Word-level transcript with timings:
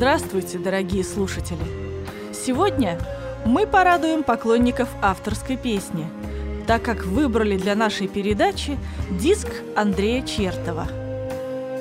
Здравствуйте, 0.00 0.56
дорогие 0.56 1.04
слушатели! 1.04 1.60
Сегодня 2.32 2.98
мы 3.44 3.66
порадуем 3.66 4.22
поклонников 4.22 4.88
авторской 5.02 5.58
песни, 5.58 6.06
так 6.66 6.82
как 6.82 7.04
выбрали 7.04 7.58
для 7.58 7.74
нашей 7.74 8.08
передачи 8.08 8.78
диск 9.10 9.48
Андрея 9.76 10.22
Чертова. 10.22 10.88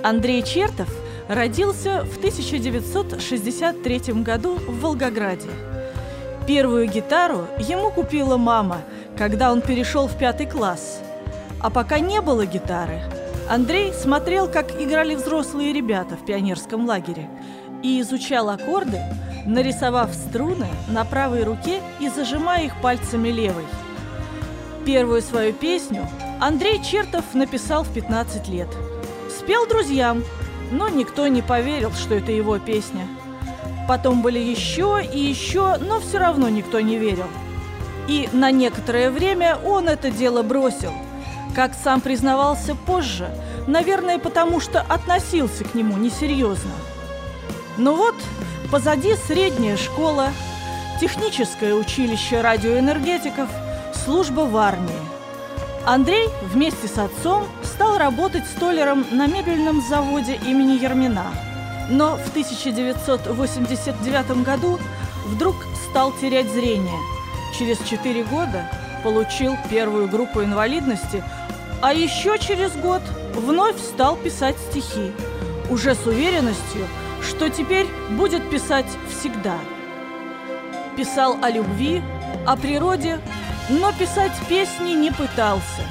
Андрей 0.04 0.44
Чертов 0.44 0.90
родился 1.30 2.04
в 2.04 2.18
1963 2.18 4.00
году 4.22 4.56
в 4.56 4.82
Волгограде. 4.82 5.52
Первую 6.46 6.90
гитару 6.90 7.48
ему 7.58 7.90
купила 7.90 8.36
мама, 8.36 8.82
когда 9.18 9.50
он 9.50 9.62
перешел 9.62 10.08
в 10.08 10.18
пятый 10.18 10.46
класс. 10.46 11.00
А 11.62 11.70
пока 11.70 12.00
не 12.00 12.20
было 12.20 12.46
гитары, 12.46 13.00
Андрей 13.50 13.94
смотрел, 13.94 14.50
как 14.52 14.72
играли 14.82 15.16
взрослые 15.16 15.72
ребята 15.72 16.18
в 16.18 16.26
пионерском 16.26 16.86
лагере– 16.86 17.30
и 17.84 18.02
изучал 18.02 18.50
аккорды, 18.50 19.02
нарисовав 19.46 20.14
струны 20.14 20.68
на 20.88 21.06
правой 21.06 21.44
руке 21.44 21.82
и 22.00 22.10
зажимая 22.10 22.66
их 22.66 22.80
пальцами 22.82 23.30
левой. 23.30 23.66
Первую 24.86 25.22
свою 25.22 25.54
песню 25.54 26.08
Андрей 26.40 26.82
Чертов 26.84 27.34
написал 27.34 27.84
в 27.84 27.94
15 27.94 28.48
лет. 28.48 28.70
Спел 29.30 29.68
друзьям, 29.68 30.24
но 30.72 30.90
никто 30.90 31.28
не 31.28 31.42
поверил, 31.42 31.92
что 31.92 32.16
это 32.16 32.32
его 32.32 32.58
песня. 32.60 33.08
Потом 33.88 34.22
были 34.22 34.40
еще 34.40 35.02
и 35.04 35.20
еще, 35.20 35.78
но 35.78 36.00
все 36.00 36.20
равно 36.20 36.50
никто 36.50 36.80
не 36.80 36.98
верил. 36.98 37.28
И 38.08 38.30
на 38.34 38.52
некоторое 38.52 39.12
время 39.12 39.58
он 39.66 39.88
это 39.88 40.12
дело 40.12 40.44
бросил. 40.44 40.94
Как 41.56 41.74
сам 41.74 42.02
признавался 42.02 42.76
позже, 42.76 43.30
наверное, 43.68 44.20
потому 44.20 44.60
что 44.60 44.82
относился 44.82 45.64
к 45.64 45.74
нему 45.74 45.98
несерьезно. 45.98 46.72
Ну 47.80 47.96
вот, 47.96 48.16
позади 48.70 49.16
средняя 49.16 49.78
школа, 49.78 50.34
техническое 51.00 51.74
училище 51.74 52.42
радиоэнергетиков, 52.42 53.48
служба 54.04 54.42
в 54.42 54.58
армии. 54.58 55.00
Андрей 55.86 56.28
вместе 56.42 56.90
с 56.90 56.98
отцом 56.98 57.46
стал 57.64 57.98
работать 57.98 58.46
столером 58.48 59.06
на 59.12 59.28
мебельном 59.28 59.82
заводе 59.82 60.38
имени 60.46 60.74
Ермина. 60.74 61.28
Но 61.90 62.18
в 62.18 62.28
1989 62.32 64.44
году 64.44 64.78
вдруг 65.28 65.56
стал 65.90 66.12
терять 66.12 66.52
зрение. 66.52 67.00
Через 67.58 67.78
4 67.88 68.26
года 68.26 68.70
получил 69.06 69.56
первую 69.70 70.10
группу 70.10 70.44
инвалидности, 70.44 71.24
а 71.82 71.94
еще 71.94 72.38
через 72.40 72.74
год 72.74 73.02
вновь 73.34 73.80
стал 73.80 74.18
писать 74.18 74.58
стихи. 74.70 75.14
Уже 75.70 75.96
с 75.96 76.06
уверенностью– 76.06 76.86
что 77.22 77.50
теперь 77.50 77.88
будет 78.10 78.50
писать 78.50 78.88
всегда. 79.10 79.58
Писал 80.96 81.38
о 81.42 81.50
любви, 81.50 82.02
о 82.46 82.56
природе, 82.56 83.20
но 83.70 83.92
писать 83.94 84.34
песни 84.48 84.94
не 84.94 85.12
пытался, 85.12 85.84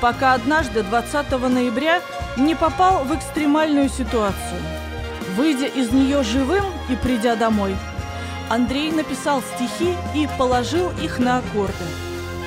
пока 0.00 0.34
однажды 0.34 0.82
20 0.82 1.30
ноября 1.48 2.00
не 2.36 2.54
попал 2.54 3.04
в 3.04 3.14
экстремальную 3.14 3.88
ситуацию. 3.88 4.60
Выйдя 5.36 5.66
из 5.66 5.92
нее 5.92 6.22
живым 6.22 6.64
и 6.88 6.96
придя 6.96 7.36
домой, 7.36 7.76
Андрей 8.48 8.90
написал 8.90 9.42
стихи 9.42 9.94
и 10.14 10.28
положил 10.38 10.90
их 11.02 11.18
на 11.18 11.38
аккорды. 11.38 11.84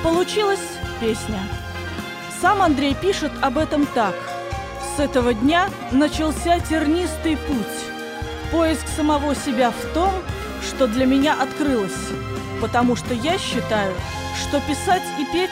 Получилась 0.02 0.60
песня. 1.00 1.38
Сам 2.40 2.60
Андрей 2.60 2.94
пишет 2.94 3.32
об 3.40 3.56
этом 3.56 3.86
так. 3.86 4.14
С 4.96 5.00
этого 5.00 5.32
дня 5.32 5.70
начался 5.92 6.60
тернистый 6.60 7.36
путь. 7.38 7.93
Поиск 8.54 8.86
самого 8.86 9.34
себя 9.34 9.72
в 9.72 9.94
том, 9.94 10.12
что 10.62 10.86
для 10.86 11.06
меня 11.06 11.34
открылось. 11.34 12.12
Потому 12.60 12.94
что 12.94 13.12
я 13.12 13.36
считаю, 13.36 13.92
что 14.40 14.60
писать 14.60 15.02
и 15.18 15.24
петь 15.32 15.50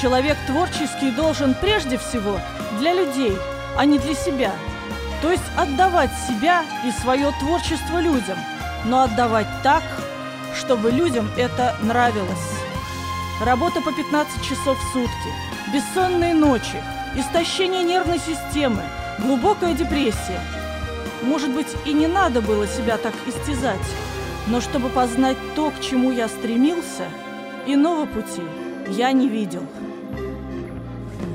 человек 0.00 0.36
творческий 0.46 1.10
должен 1.10 1.54
прежде 1.54 1.98
всего 1.98 2.38
для 2.78 2.94
людей, 2.94 3.36
а 3.76 3.84
не 3.84 3.98
для 3.98 4.14
себя. 4.14 4.52
То 5.20 5.32
есть 5.32 5.42
отдавать 5.56 6.12
себя 6.28 6.62
и 6.86 6.92
свое 6.92 7.32
творчество 7.40 7.98
людям, 7.98 8.38
но 8.84 9.02
отдавать 9.02 9.48
так, 9.64 9.82
чтобы 10.56 10.92
людям 10.92 11.28
это 11.36 11.74
нравилось. 11.82 12.52
Работа 13.44 13.80
по 13.80 13.90
15 13.90 14.42
часов 14.44 14.78
в 14.78 14.92
сутки, 14.92 15.30
бессонные 15.72 16.34
ночи, 16.34 16.80
истощение 17.16 17.82
нервной 17.82 18.20
системы, 18.20 18.82
глубокая 19.18 19.74
депрессия– 19.74 20.40
может 21.24 21.50
быть, 21.50 21.68
и 21.84 21.92
не 21.92 22.06
надо 22.06 22.40
было 22.40 22.66
себя 22.66 22.98
так 22.98 23.14
истязать, 23.26 23.78
но 24.46 24.60
чтобы 24.60 24.88
познать 24.88 25.36
то, 25.56 25.70
к 25.70 25.80
чему 25.80 26.12
я 26.12 26.28
стремился, 26.28 27.04
иного 27.66 28.06
пути 28.06 28.42
я 28.90 29.12
не 29.12 29.28
видел. 29.28 29.62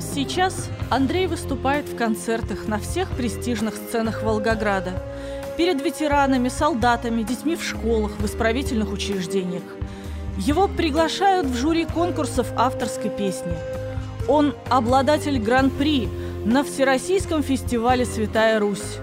Сейчас 0.00 0.68
Андрей 0.90 1.26
выступает 1.26 1.86
в 1.86 1.96
концертах 1.96 2.66
на 2.66 2.78
всех 2.78 3.10
престижных 3.10 3.74
сценах 3.74 4.22
Волгограда, 4.22 5.02
перед 5.56 5.82
ветеранами, 5.82 6.48
солдатами, 6.48 7.22
детьми 7.22 7.54
в 7.54 7.62
школах, 7.62 8.12
в 8.18 8.24
исправительных 8.24 8.92
учреждениях. 8.92 9.62
Его 10.38 10.68
приглашают 10.68 11.46
в 11.46 11.56
жюри 11.56 11.84
конкурсов 11.84 12.46
авторской 12.56 13.10
песни. 13.10 13.52
Он 14.26 14.54
обладатель 14.70 15.38
гран-при 15.38 16.08
на 16.44 16.64
Всероссийском 16.64 17.42
фестивале 17.42 18.06
«Святая 18.06 18.58
Русь» 18.58 18.98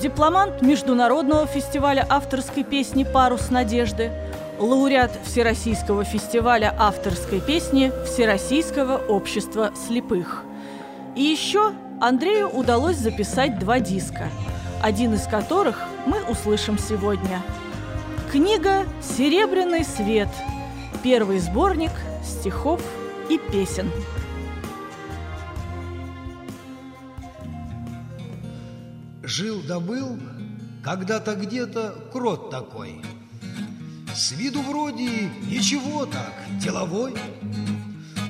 дипломант 0.00 0.62
Международного 0.62 1.46
фестиваля 1.46 2.06
авторской 2.08 2.64
песни 2.64 3.04
«Парус 3.04 3.50
надежды», 3.50 4.10
лауреат 4.58 5.12
Всероссийского 5.24 6.04
фестиваля 6.04 6.74
авторской 6.78 7.40
песни 7.40 7.92
Всероссийского 8.04 8.98
общества 8.98 9.72
слепых. 9.86 10.42
И 11.16 11.22
еще 11.22 11.72
Андрею 12.00 12.48
удалось 12.48 12.96
записать 12.96 13.58
два 13.58 13.80
диска, 13.80 14.28
один 14.82 15.14
из 15.14 15.26
которых 15.26 15.80
мы 16.06 16.22
услышим 16.28 16.78
сегодня. 16.78 17.42
Книга 18.32 18.84
«Серебряный 19.00 19.84
свет», 19.84 20.28
первый 21.02 21.38
сборник 21.38 21.92
стихов 22.22 22.80
и 23.28 23.38
песен– 23.38 23.90
Жил 29.26 29.62
да 29.62 29.80
когда-то 30.82 31.34
где-то 31.34 32.10
крот 32.12 32.50
такой. 32.50 33.00
С 34.14 34.32
виду 34.32 34.60
вроде 34.60 35.30
ничего 35.48 36.04
так, 36.04 36.34
деловой. 36.58 37.14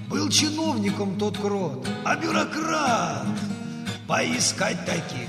Был 0.08 0.28
чиновником 0.28 1.18
тот 1.18 1.36
крот, 1.36 1.84
а 2.04 2.14
бюрократ. 2.14 3.26
Поискать 4.06 4.86
таких 4.86 5.28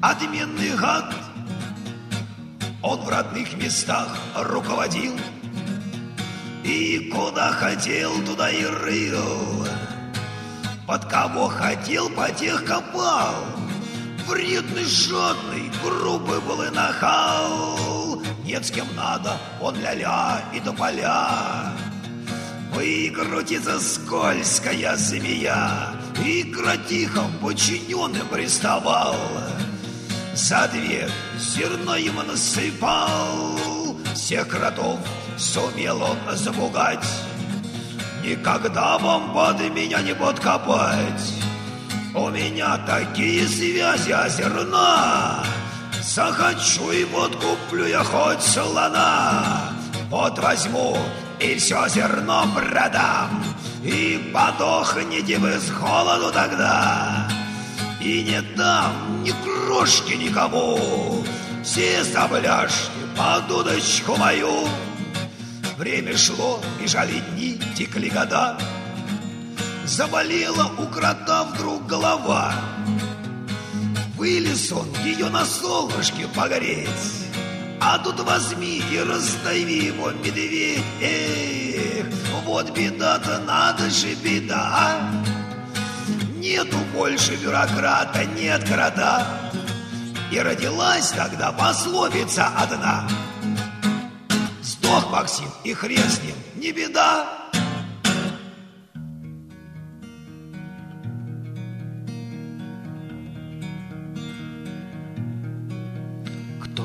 отменный 0.00 0.74
гад. 0.78 1.14
Он 2.82 3.00
в 3.00 3.08
родных 3.08 3.54
местах 3.54 4.16
руководил 4.34 5.12
И 6.64 7.10
куда 7.14 7.52
хотел, 7.52 8.12
туда 8.24 8.50
и 8.50 8.64
рыл 8.64 9.66
Под 10.84 11.04
кого 11.04 11.46
хотел, 11.46 12.10
по 12.10 12.28
тех 12.32 12.64
копал 12.64 13.61
Вредный, 14.26 14.84
жадный, 14.84 15.70
грубый 15.82 16.40
был 16.40 16.62
и 16.62 16.70
нахал. 16.70 18.22
Нет, 18.44 18.64
с 18.64 18.70
кем 18.70 18.86
надо, 18.94 19.36
он 19.60 19.76
ля-ля 19.76 20.42
и 20.52 20.60
до 20.60 20.72
поля. 20.72 21.72
Выкрутится 22.72 23.78
скользкая 23.80 24.96
змея, 24.96 25.94
И 26.24 26.44
кротихом 26.44 27.32
подчиненным 27.40 28.26
приставал. 28.28 29.16
За 30.34 30.68
дверь 30.68 31.10
зерно 31.38 31.96
ему 31.96 32.22
насыпал, 32.22 33.58
Всех 34.14 34.48
кротов 34.48 34.98
сумел 35.36 36.02
он 36.02 36.18
запугать. 36.36 37.04
Никогда 38.24 38.98
вам 38.98 39.34
под 39.34 39.60
меня 39.74 40.00
не 40.00 40.14
подкопать. 40.14 41.41
У 42.14 42.28
меня 42.28 42.76
такие 42.86 43.48
связи 43.48 44.10
озерна 44.10 45.42
Захочу 46.02 46.90
и 46.90 47.06
подкуплю 47.06 47.86
я 47.86 48.04
хоть 48.04 48.42
слона. 48.42 49.72
Вот 50.10 50.38
возьму 50.38 50.98
и 51.40 51.54
все 51.54 51.88
зерно 51.88 52.46
продам. 52.54 53.42
И 53.82 54.30
подохните 54.34 55.38
вы 55.38 55.58
с 55.58 55.70
холоду 55.70 56.30
тогда. 56.32 57.28
И 57.98 58.24
не 58.24 58.42
дам 58.56 59.22
ни 59.22 59.30
крошки 59.30 60.14
никому. 60.14 61.24
Все 61.64 62.04
забляшки 62.04 62.90
под 63.16 63.50
удочку 63.50 64.16
мою. 64.16 64.68
Время 65.78 66.14
шло, 66.18 66.60
бежали 66.78 67.22
дни, 67.32 67.58
текли 67.74 68.10
года 68.10 68.58
Заболела 69.84 70.72
у 70.78 70.86
крота 70.86 71.44
вдруг 71.44 71.86
голова 71.86 72.54
Вылез 74.16 74.70
он 74.72 74.86
ее 75.04 75.28
на 75.28 75.44
солнышке 75.44 76.28
погореть 76.28 76.88
А 77.80 77.98
тут 77.98 78.20
возьми 78.20 78.80
и 78.92 79.00
раздави 79.00 79.86
его, 79.86 80.12
медведь. 80.12 80.84
Эх, 81.00 82.06
вот 82.44 82.70
беда-то, 82.70 83.40
надо 83.40 83.90
же 83.90 84.14
беда. 84.14 85.00
Нету 86.36 86.78
больше 86.94 87.34
бюрократа, 87.34 88.24
нет 88.24 88.62
крота. 88.64 89.26
И 90.30 90.38
родилась 90.38 91.10
тогда 91.10 91.50
пословица 91.50 92.46
одна. 92.56 93.08
Сдох 94.62 95.10
Максим, 95.10 95.48
и 95.64 95.74
хрен 95.74 96.08
с 96.08 96.22
ним, 96.22 96.36
не 96.54 96.70
беда. 96.70 97.41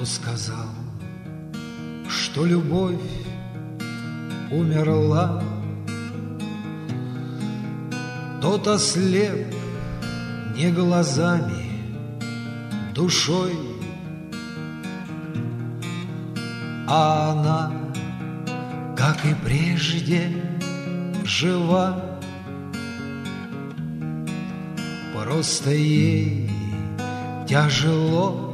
Сказал, 0.08 0.70
что 2.10 2.46
любовь 2.46 2.96
умерла? 4.52 5.44
Тот 8.42 8.68
ослеп 8.68 9.54
не 10.56 10.72
глазами, 10.72 11.66
душой, 12.96 13.54
А 16.90 17.32
она, 17.34 17.72
как 18.96 19.26
и 19.26 19.36
прежде, 19.44 20.42
жива. 21.26 22.02
Просто 25.14 25.72
ей 25.72 26.50
тяжело 27.46 28.47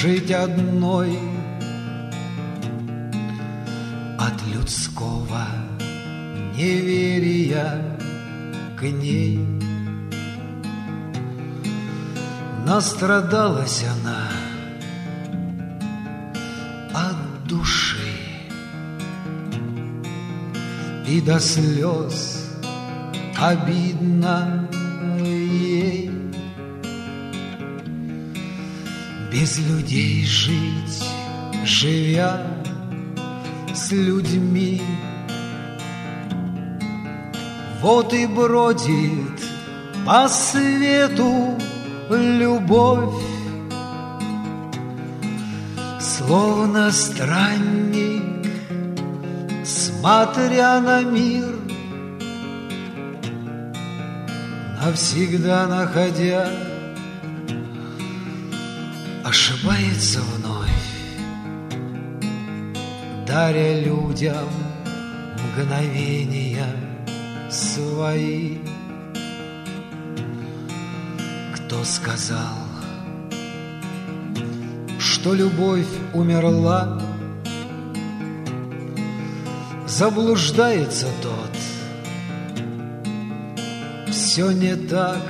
жить 0.00 0.30
одной 0.30 1.18
От 4.18 4.46
людского 4.46 5.46
неверия 6.56 7.98
к 8.78 8.82
ней. 8.82 9.38
Настрадалась 12.64 13.84
она 13.84 14.28
от 16.94 17.46
души 17.46 17.98
И 21.06 21.20
до 21.20 21.38
слез 21.38 22.48
обидно 23.38 24.59
Без 29.40 29.58
людей 29.58 30.22
жить, 30.26 31.02
живя 31.64 32.46
с 33.72 33.90
людьми. 33.90 34.82
Вот 37.80 38.12
и 38.12 38.26
бродит 38.26 39.40
по 40.04 40.28
свету 40.28 41.56
любовь 42.10 43.14
Словно 45.98 46.92
странник, 46.92 48.46
смотря 49.64 50.80
на 50.80 51.02
мир 51.02 51.56
Навсегда 54.82 55.66
находя 55.66 56.69
Ошибается 59.62 60.20
вновь. 60.22 60.70
Даря 63.26 63.78
людям 63.78 64.48
мгновения 65.54 66.66
свои. 67.50 68.56
Кто 71.54 71.84
сказал, 71.84 72.56
что 74.98 75.34
любовь 75.34 75.86
умерла? 76.14 77.02
Заблуждается 79.86 81.06
тот. 81.22 81.50
Все 84.10 84.52
не 84.52 84.74
так 84.74 85.20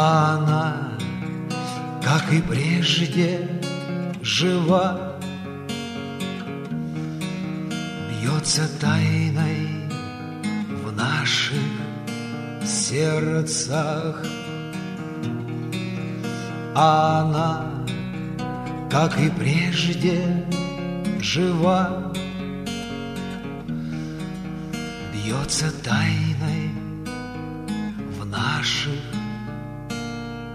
А 0.00 0.36
она, 0.36 0.87
как 2.08 2.32
и 2.32 2.40
прежде, 2.40 3.46
жива. 4.22 5.18
Бьется 8.08 8.66
тайной 8.80 9.68
в 10.84 10.90
наших 10.96 11.68
сердцах. 12.64 14.24
А 16.74 17.20
она, 17.20 17.84
как 18.90 19.20
и 19.20 19.28
прежде, 19.28 20.46
жива. 21.20 22.10
Бьется 25.12 25.70
тайной 25.84 26.70
в 28.18 28.24
наших 28.24 28.94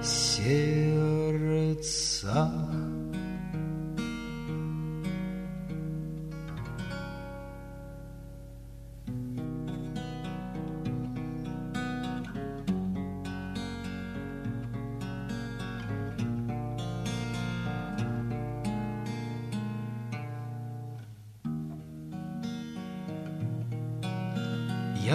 сердцах 0.01 0.82
Я 2.23 2.47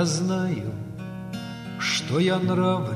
знаю, 0.04 0.74
что 1.80 2.18
я 2.18 2.38
нравлюсь 2.38 2.87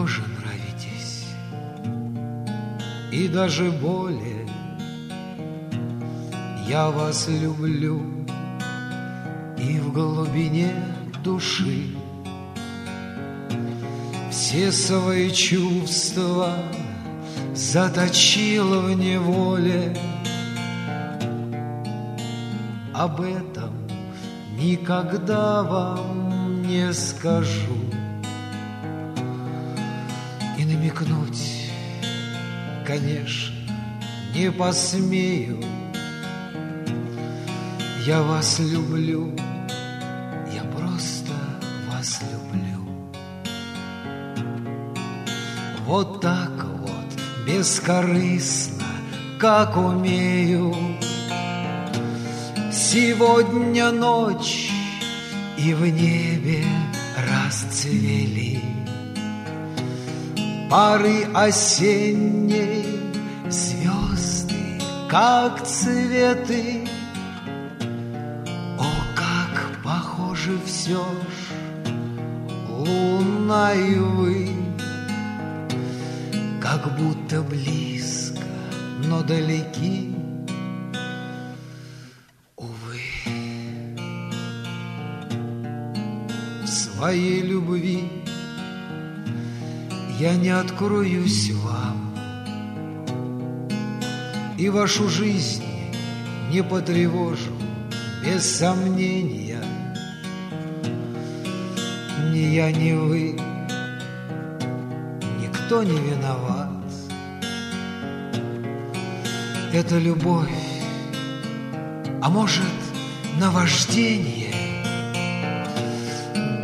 тоже 0.00 0.22
нравитесь, 0.38 1.26
и 3.12 3.28
даже 3.28 3.70
более. 3.70 4.48
Я 6.66 6.88
вас 6.88 7.28
люблю 7.28 8.00
и 9.58 9.78
в 9.78 9.92
глубине 9.92 10.72
души 11.22 11.88
все 14.30 14.72
свои 14.72 15.30
чувства 15.30 16.54
заточила 17.54 18.80
в 18.80 18.92
неволе. 18.94 19.94
Об 22.94 23.20
этом 23.20 23.74
никогда 24.56 25.62
вам 25.62 26.62
не 26.62 26.90
скажу 26.94 27.89
И 31.00 31.04
намекнуть, 31.04 31.70
конечно, 32.86 33.54
не 34.34 34.50
посмею. 34.50 35.62
Я 38.06 38.22
вас 38.22 38.58
люблю, 38.58 39.34
я 40.52 40.62
просто 40.76 41.32
вас 41.88 42.20
люблю. 42.32 42.86
Вот 45.86 46.20
так 46.20 46.64
вот, 46.80 47.46
бескорыстно, 47.46 48.86
как 49.38 49.76
умею. 49.76 50.74
Сегодня 52.72 53.90
ночь, 53.90 54.70
и 55.58 55.74
в 55.74 55.86
небе 55.86 56.64
расцвели 57.16 58.79
Пары 60.70 61.24
осенней 61.34 62.86
звезды, 63.48 64.80
как 65.08 65.66
цветы. 65.66 66.86
О, 68.78 68.86
как 69.16 69.82
похоже 69.82 70.56
все 70.64 71.02
ж, 71.02 71.88
луна 72.68 73.74
и 73.74 73.96
вы, 73.96 74.50
Как 76.60 76.96
будто 76.96 77.42
близко, 77.42 78.46
но 79.08 79.22
далеки. 79.22 80.14
Своей 86.64 87.40
любви 87.40 88.19
я 90.20 90.34
не 90.34 90.50
откроюсь 90.50 91.50
вам 91.50 92.14
И 94.58 94.68
вашу 94.68 95.08
жизнь 95.08 95.64
не 96.50 96.62
потревожу 96.62 97.52
без 98.22 98.44
сомнения. 98.44 99.64
Ни 102.32 102.54
я, 102.54 102.70
ни 102.70 102.92
вы, 102.92 103.40
никто 105.40 105.82
не 105.82 105.98
виноват. 105.98 106.68
Это 109.72 109.96
любовь, 109.98 110.50
а 112.20 112.28
может 112.28 112.64
наваждение? 113.38 114.54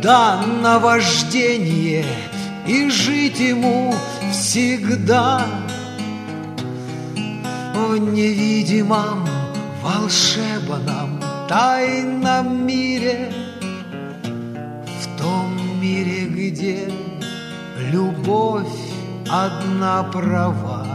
Да, 0.03 0.45
наваждение, 0.61 2.05
и 2.67 2.89
жить 2.89 3.39
ему 3.39 3.93
всегда. 4.31 5.45
В 7.73 7.97
невидимом 7.97 9.27
волшебном 9.81 11.21
тайном 11.47 12.65
мире 12.65 13.31
В 14.99 15.17
том 15.17 15.79
мире, 15.79 16.25
где 16.25 16.91
любовь 17.91 18.67
одна 19.29 20.03
права 20.03 20.85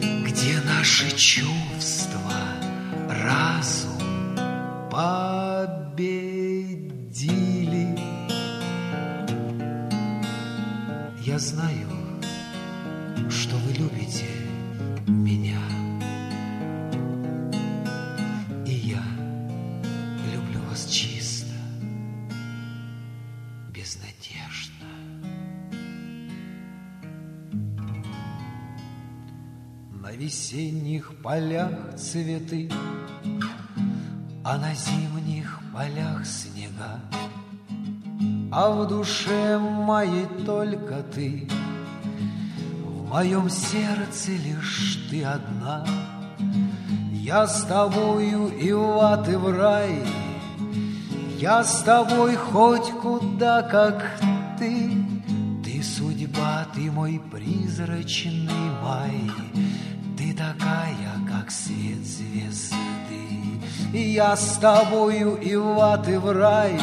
Где 0.00 0.60
наши 0.66 1.10
чувства, 1.16 2.34
разум 3.08 4.36
победили 4.90 6.33
Я 11.34 11.40
знаю, 11.40 11.88
что 13.28 13.56
вы 13.56 13.72
любите 13.72 14.24
меня. 15.08 15.58
И 18.64 18.70
я 18.70 19.02
люблю 20.32 20.60
вас 20.70 20.86
чисто, 20.86 21.56
безнадежно. 23.72 24.86
На 29.90 30.12
весенних 30.12 31.20
полях 31.20 31.96
цветы, 31.96 32.70
А 34.44 34.56
на 34.56 34.72
зимних 34.72 35.58
полях 35.72 36.24
снега, 36.24 37.00
А 38.52 38.70
в 38.70 38.86
душе 38.86 39.58
моей 39.58 40.26
только 40.46 41.02
ты, 41.02 41.48
В 42.84 43.08
моем 43.08 43.50
сердце 43.50 44.32
лишь 44.32 45.06
ты 45.10 45.24
одна. 45.24 45.84
Я 47.12 47.46
с 47.46 47.64
тобою 47.64 48.48
и 48.48 48.72
в 48.72 48.98
ад, 48.98 49.28
и 49.28 49.36
в 49.36 49.50
рай, 49.50 50.04
Я 51.38 51.64
с 51.64 51.82
тобой 51.82 52.36
хоть 52.36 52.90
куда, 53.02 53.62
как 53.62 54.04
ты, 54.58 54.92
Ты 55.64 55.82
судьба, 55.82 56.66
ты 56.74 56.90
мой 56.90 57.20
призрачный 57.32 58.70
май, 58.82 59.30
Ты 60.18 60.34
такая, 60.34 61.14
как 61.26 61.50
свет 61.50 62.04
звезды. 62.04 62.74
Я 63.92 64.36
с 64.36 64.58
тобою 64.58 65.36
и 65.36 65.56
в 65.56 65.78
ад, 65.78 66.08
и 66.08 66.16
в 66.16 66.30
рай, 66.32 66.78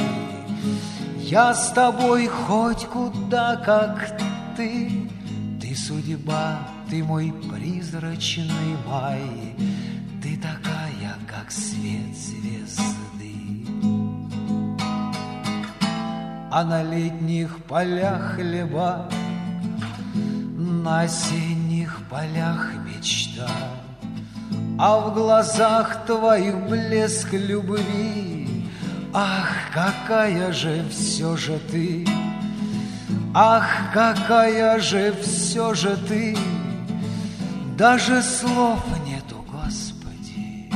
Я 1.32 1.54
с 1.54 1.72
тобой 1.72 2.28
хоть 2.28 2.86
куда, 2.88 3.56
как 3.56 4.06
ты, 4.58 5.08
Ты 5.62 5.74
судьба, 5.74 6.60
ты 6.90 7.06
мой 7.06 7.34
призрачный 7.50 8.76
май, 8.86 9.56
Ты 10.22 10.36
такая, 10.36 11.16
как 11.26 11.50
свет 11.50 12.14
звезды. 12.14 13.66
А 16.52 16.66
на 16.66 16.84
летних 16.84 17.64
полях 17.64 18.36
хлеба, 18.36 19.10
На 20.54 21.04
осенних 21.04 21.98
полях 22.10 22.74
мечта, 22.86 23.48
А 24.78 25.00
в 25.00 25.14
глазах 25.14 26.06
твоих 26.06 26.58
блеск 26.68 27.32
любви. 27.32 28.41
Ах, 29.14 29.50
какая 29.74 30.54
же 30.54 30.86
все 30.90 31.36
же 31.36 31.60
ты, 31.70 32.08
Ах, 33.34 33.68
какая 33.94 34.80
же 34.80 35.14
все 35.22 35.74
же 35.74 35.98
ты, 36.08 36.38
Даже 37.78 38.22
слов 38.22 38.80
нету, 39.06 39.44
Господи. 39.52 40.72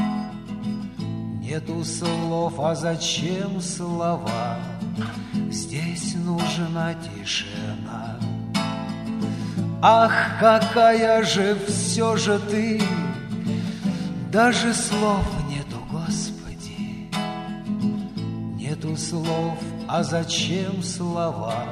Нету 1.40 1.86
слов, 1.86 2.60
а 2.60 2.76
зачем 2.76 3.62
слова? 3.62 4.58
Здесь 5.50 6.16
нужна 6.16 6.94
тишина. 6.96 8.20
Ах, 9.82 10.12
какая 10.42 11.24
же 11.24 11.58
все 11.68 12.18
же 12.18 12.38
ты, 12.40 12.82
Даже 14.30 14.74
слов 14.74 15.24
Слов, 18.98 19.60
а 19.90 20.04
зачем 20.04 20.82
слова? 20.82 21.66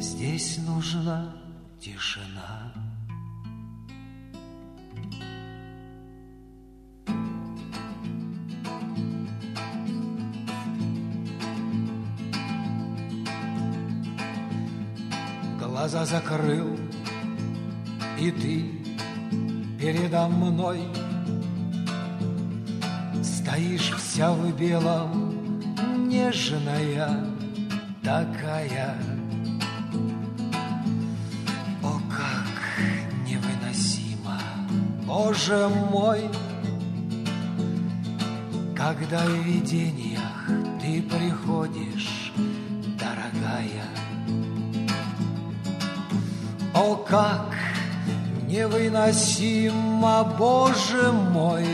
Здесь 0.00 0.58
нужна 0.66 1.34
тишина. 1.80 2.72
Глаза 15.58 16.06
закрыл, 16.06 16.78
и 18.18 18.30
ты 18.30 18.64
передо 19.78 20.26
мной 20.28 20.80
Стоишь 23.22 23.92
вся 23.96 24.32
в 24.32 24.56
белом, 24.56 25.37
нежная 26.08 27.24
такая. 28.02 28.96
О, 31.82 32.00
как 32.10 32.80
невыносимо, 33.26 34.40
Боже 35.06 35.68
мой, 35.90 36.28
Когда 38.76 39.18
в 39.18 39.42
видениях 39.44 40.48
ты 40.80 41.02
приходишь, 41.02 42.32
дорогая. 42.98 43.88
О, 46.74 46.96
как 46.96 47.54
невыносимо, 48.46 50.24
Боже 50.38 51.12
мой, 51.12 51.66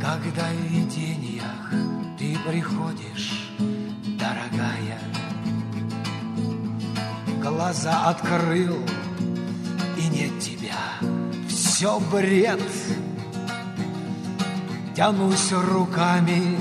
Когда 0.00 0.42
в 0.50 0.66
видениях 0.70 1.33
приходишь, 2.44 3.50
дорогая. 4.18 5.00
Глаза 7.42 8.08
открыл, 8.08 8.78
и 9.96 10.06
нет 10.08 10.38
тебя, 10.40 10.78
все 11.48 11.98
бред. 12.12 12.60
Тянусь 14.94 15.52
руками 15.52 16.56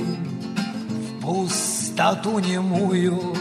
в 0.87 1.21
пустоту 1.21 2.39
немую, 2.39 3.35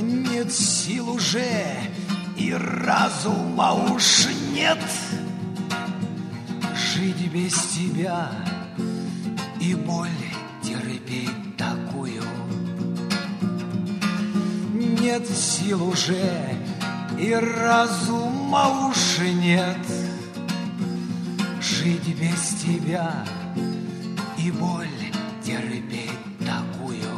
нет 0.00 0.52
сил 0.52 1.10
уже, 1.10 1.64
и 2.36 2.52
разума 2.52 3.72
уж 3.92 4.26
нет. 4.52 4.82
Жить 6.74 7.30
без 7.32 7.54
тебя 7.54 8.30
и 9.70 9.74
боль 9.74 10.08
терпеть 10.64 11.56
такую. 11.56 12.24
Нет 14.74 15.24
сил 15.28 15.88
уже, 15.88 16.56
и 17.16 17.32
разума 17.32 18.88
уж 18.88 19.18
нет. 19.20 19.86
Жить 21.60 22.18
без 22.18 22.60
тебя 22.60 23.24
и 24.36 24.50
боль 24.50 24.88
терпеть 25.44 26.10
такую. 26.40 27.12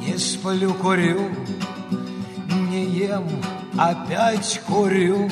Не 0.00 0.16
сплю, 0.16 0.72
курю, 0.72 1.28
не 2.70 2.86
ем, 2.86 3.28
опять 3.76 4.62
курю. 4.66 5.28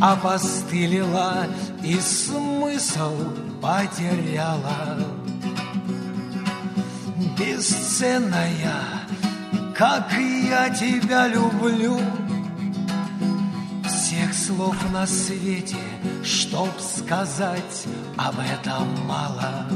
Опостылила 0.00 1.46
и 1.82 1.98
смысл 2.00 3.14
потеряла. 3.60 4.98
Бесценная, 7.38 8.74
как 9.74 10.12
я 10.12 10.70
тебя 10.70 11.28
люблю, 11.28 12.00
Всех 14.06 14.32
слов 14.34 14.76
на 14.92 15.06
свете, 15.06 15.76
чтоб 16.22 16.70
сказать 16.80 17.86
об 18.16 18.36
этом 18.38 19.06
мало. 19.06 19.66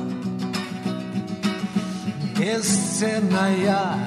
Бесценная, 2.39 3.99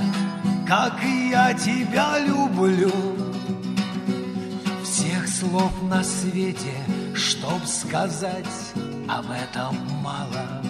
как 0.65 0.93
я 1.29 1.53
тебя 1.53 2.19
люблю, 2.19 3.12
слов 5.53 5.83
на 5.83 6.03
свете, 6.03 6.73
чтоб 7.13 7.63
сказать 7.65 8.73
об 9.07 9.29
этом 9.29 9.77
мало. 10.01 10.63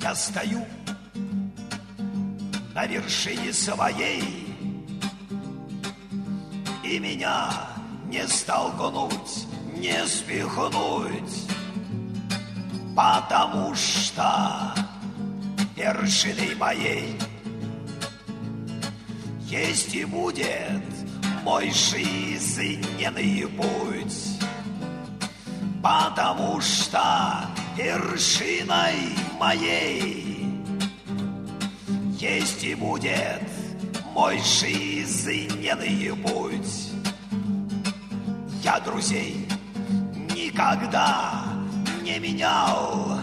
Я 0.00 0.14
стою 0.14 0.64
на 2.72 2.86
вершине 2.86 3.52
своей, 3.52 4.46
И 6.84 7.00
меня 7.00 7.50
не 8.06 8.26
столкнуть, 8.28 9.48
не 9.78 10.06
спихнуть, 10.06 11.46
Потому 12.96 13.74
что 13.74 14.74
вершиной 15.76 16.54
моей 16.56 17.16
Есть 19.42 19.94
и 19.94 20.04
будет 20.04 20.82
мой 21.44 21.70
жизненный 21.70 23.46
путь, 23.48 24.40
Потому 25.82 26.60
что 26.60 27.46
вершиной 27.76 29.14
моей 29.38 30.60
Есть 32.18 32.64
и 32.64 32.74
будет 32.74 33.42
мой 34.12 34.40
жизненный 34.40 36.12
путь. 36.16 36.90
Я 38.64 38.80
друзей 38.80 39.47
никогда 40.58 41.44
не 42.02 42.18
менял. 42.18 43.20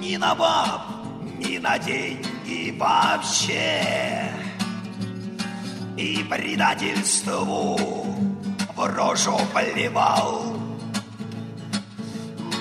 Ни 0.00 0.16
на 0.16 0.34
баб, 0.34 0.82
ни 1.38 1.58
на 1.58 1.76
деньги 1.76 2.76
вообще. 2.78 4.30
И 5.96 6.24
предательству 6.30 7.76
в 8.76 8.86
рожу 8.96 9.38
плевал 9.52 10.54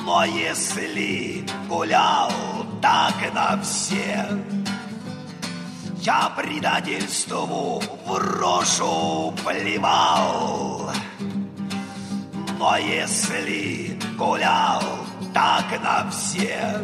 но 0.06 0.26
если 0.26 1.46
гулял 1.70 2.30
так 2.82 3.16
на 3.34 3.62
всех, 3.62 4.28
я 6.02 6.30
предательству 6.36 7.82
в 8.06 8.18
рожу 8.18 9.34
плевал. 9.46 10.92
Но 12.64 12.78
если 12.78 14.00
гулял 14.18 14.82
так 15.34 15.66
на 15.84 16.10
всех, 16.10 16.80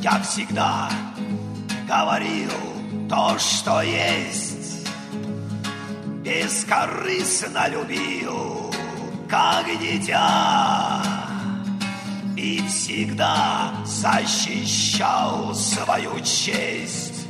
я 0.00 0.20
всегда 0.22 0.90
говорил 1.86 2.50
то, 3.08 3.38
что 3.38 3.80
есть, 3.80 4.88
бескорыстно 6.24 7.68
любил, 7.68 8.74
как 9.30 9.66
дитя. 9.78 11.00
И 12.36 12.60
всегда 12.66 13.72
защищал 13.84 15.54
свою 15.54 16.18
честь, 16.22 17.28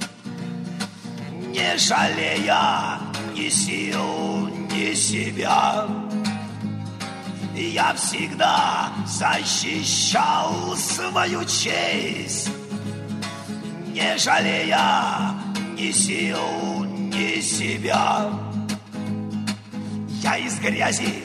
не 1.48 1.76
жалея 1.76 2.98
ни 3.34 3.50
сил, 3.50 4.48
ни 4.70 4.94
себя. 4.94 6.11
Я 7.54 7.92
всегда 7.94 8.92
защищал 9.06 10.74
свою 10.76 11.44
честь, 11.44 12.50
не 13.88 14.16
жалея 14.16 15.34
ни 15.76 15.90
сил, 15.92 16.84
ни 16.84 17.40
себя. 17.40 18.30
Я 20.22 20.38
из 20.38 20.58
грязи 20.60 21.24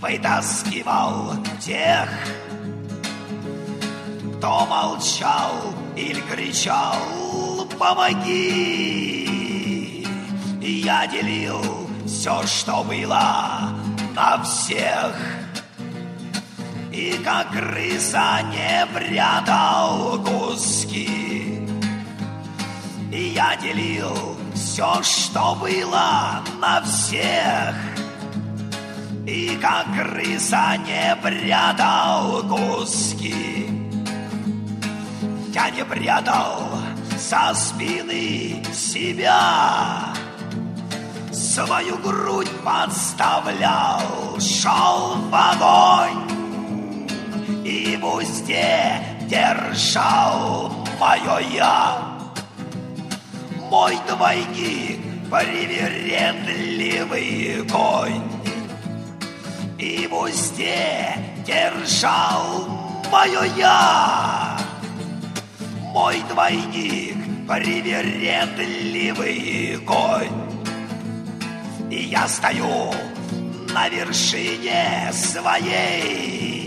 вытаскивал 0.00 1.34
тех, 1.60 2.08
кто 4.38 4.66
молчал 4.66 5.74
или 5.96 6.20
кричал 6.22 6.96
«Помоги!» 7.78 9.22
Я 10.60 11.06
делил 11.08 11.62
все, 12.06 12.46
что 12.46 12.84
было 12.84 13.72
на 14.14 14.42
всех 14.44 15.41
И 16.92 17.18
как 17.24 17.50
крыса 17.52 18.42
не 18.50 18.86
прятал 18.92 20.22
куски. 20.22 21.66
Я 23.10 23.56
делил 23.56 24.36
все, 24.54 25.02
что 25.02 25.54
было 25.54 26.42
на 26.60 26.82
всех. 26.82 27.74
И 29.26 29.58
как 29.60 29.86
крыса 29.94 30.76
не 30.86 31.16
прятал 31.22 32.42
куски. 32.42 33.68
Я 35.54 35.70
не 35.70 35.84
прятал 35.84 36.70
со 37.18 37.54
спины 37.54 38.62
себя. 38.72 40.12
Свою 41.32 41.96
грудь 41.98 42.50
подставлял, 42.64 44.00
шел 44.40 45.16
в 45.30 45.34
огонь. 45.34 46.28
И 46.30 46.31
в 48.02 48.16
узде 48.16 49.00
держал 49.22 50.70
мое 51.00 51.38
я. 51.54 52.02
Мой 53.70 53.96
двойник, 54.06 55.00
привередливый 55.30 57.66
конь 57.70 58.20
И 59.78 60.06
в 60.10 60.14
узде 60.14 61.16
держал 61.46 62.68
мое 63.10 63.44
я 63.56 64.58
мой 65.92 66.22
двойник, 66.30 67.16
привередливый 67.46 69.78
конь. 69.84 70.32
И 71.90 72.04
я 72.04 72.26
стою 72.26 72.94
на 73.74 73.90
вершине 73.90 75.10
своей. 75.12 76.61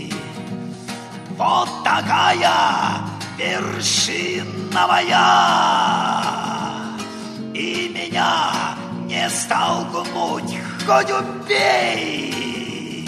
Вот 1.36 1.68
такая 1.84 3.00
вершина 3.36 4.86
моя. 4.86 6.16
И 7.52 7.88
меня 7.94 8.74
не 9.04 9.28
столкнуть, 9.28 10.58
хоть 10.86 11.10
убей. 11.10 13.06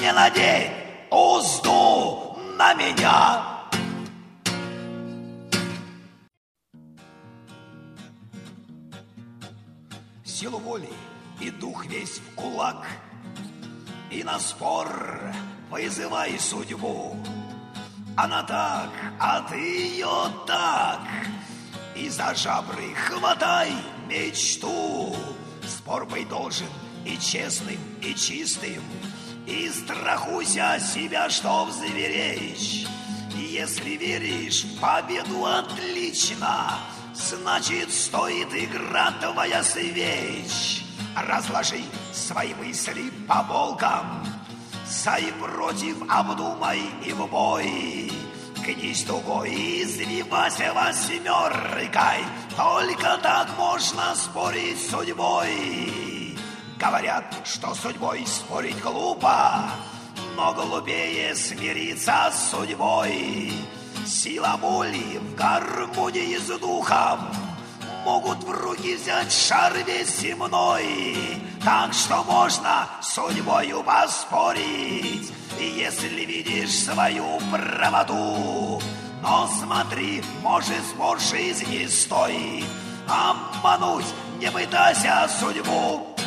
Не 0.00 0.12
надей 0.12 0.70
узду 1.10 2.38
на 2.58 2.74
меня. 2.74 3.58
силу 10.38 10.58
воли 10.58 10.88
и 11.40 11.50
дух 11.50 11.84
весь 11.86 12.20
в 12.20 12.34
кулак. 12.36 12.86
И 14.10 14.22
на 14.22 14.38
спор 14.38 14.86
вызывай 15.70 16.38
судьбу. 16.38 17.16
Она 18.16 18.42
так, 18.42 18.90
а 19.20 19.40
ты 19.42 19.56
ее 19.56 20.32
так. 20.46 21.00
И 21.94 22.08
за 22.08 22.34
жабры 22.34 22.94
хватай 22.94 23.72
мечту. 24.08 25.14
Спор 25.66 26.06
быть 26.06 26.28
должен 26.28 26.66
и 27.04 27.16
честным, 27.18 27.78
и 28.02 28.14
чистым. 28.14 28.82
И 29.46 29.68
страхуйся 29.70 30.78
себя, 30.80 31.30
что 31.30 31.64
взвереешь. 31.66 32.86
Если 33.34 33.90
веришь 33.90 34.64
в 34.64 34.80
победу, 34.80 35.46
отлично. 35.46 36.78
Значит, 37.14 37.92
стоит 37.92 38.48
игра 38.52 39.12
твоя 39.12 39.62
свеч. 39.62 40.84
Разложи 41.16 41.82
свои 42.12 42.54
мысли 42.54 43.10
по 43.26 43.42
полкам. 43.44 44.37
Сай 44.88 45.32
против 45.38 45.96
обдумай 46.08 46.80
и 47.04 47.12
в 47.12 47.26
бой. 47.26 48.10
Кнись 48.64 49.04
тугой 49.04 49.50
и 49.50 49.82
извивайся 49.82 50.72
восьмеркой. 50.72 52.24
Только 52.56 53.18
так 53.22 53.48
можно 53.58 54.14
спорить 54.14 54.80
с 54.80 54.90
судьбой. 54.90 56.36
Говорят, 56.78 57.34
что 57.44 57.74
судьбой 57.74 58.26
спорить 58.26 58.80
глупо, 58.80 59.70
но 60.36 60.54
глупее 60.54 61.34
смириться 61.34 62.30
с 62.32 62.50
судьбой. 62.50 63.52
Сила 64.06 64.58
воли 64.58 65.18
в 65.18 65.34
гармонии 65.34 66.38
с 66.38 66.46
духом 66.58 67.47
Могут 68.08 68.42
в 68.42 68.50
руки 68.50 68.96
взять 68.96 69.30
шар 69.30 69.74
весь 69.86 70.20
земной. 70.20 70.86
Так 71.62 71.92
что 71.92 72.24
можно 72.24 72.88
судьбою 73.02 73.82
поспорить. 73.82 75.30
Если 75.60 76.24
видишь 76.24 76.84
свою 76.84 77.38
правоту 77.50 78.80
Но 79.20 79.50
смотри, 79.60 80.22
может, 80.42 80.82
спор 80.90 81.20
жизни 81.20 81.84
стоит 81.86 82.64
Обмануть 83.06 84.06
не 84.40 84.50
пытайся 84.50 85.28
судьбу 85.38 86.17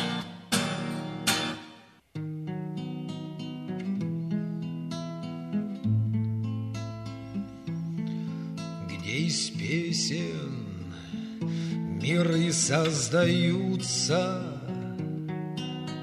создаются, 12.66 14.40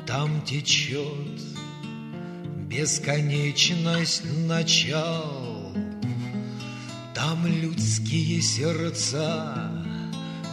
Там 0.05 0.41
течет 0.41 1.39
бесконечность 2.67 4.23
начал, 4.45 5.73
Там 7.15 7.47
людские 7.47 8.41
сердца 8.41 9.71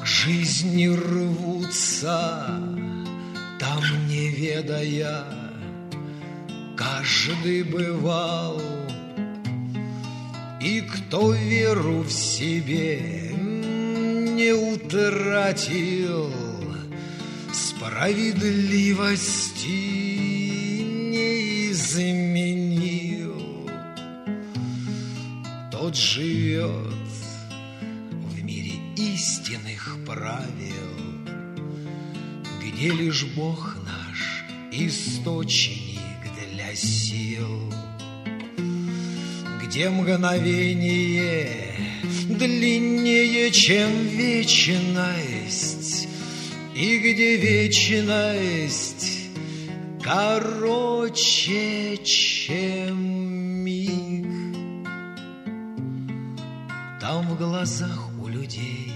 к 0.03 0.07
жизни 0.07 0.87
рвутся, 0.87 2.61
Там, 3.59 3.83
не 4.09 4.29
ведая, 4.29 5.25
каждый 6.77 7.64
бывал— 7.64 8.62
и 10.59 10.81
кто 10.81 11.33
веру 11.33 12.01
в 12.01 12.11
себе 12.11 13.26
не 14.37 14.53
утратил, 14.53 16.31
Справедливости 17.53 19.66
не 21.11 21.70
изменил, 21.70 23.68
Тот 25.72 25.96
живет 25.96 26.70
в 28.11 28.44
мире 28.44 28.75
истинных 28.96 29.96
правил, 30.05 30.92
Где 32.62 32.90
лишь 32.90 33.25
Бог 33.35 33.79
наш 33.87 34.44
источник 34.70 35.99
для 36.53 36.75
сил. 36.75 37.72
Где 39.62 39.88
мгновение 39.88 41.86
длиннее, 42.38 43.51
чем 43.51 44.09
вечность, 44.09 46.09
и 46.75 46.99
где 46.99 47.37
вечность 47.37 49.16
короче, 50.07 51.96
чем 52.05 52.96
миг. 53.64 54.27
Там 57.01 57.27
в 57.29 57.37
глазах 57.37 58.09
у 58.22 58.29
людей 58.29 58.92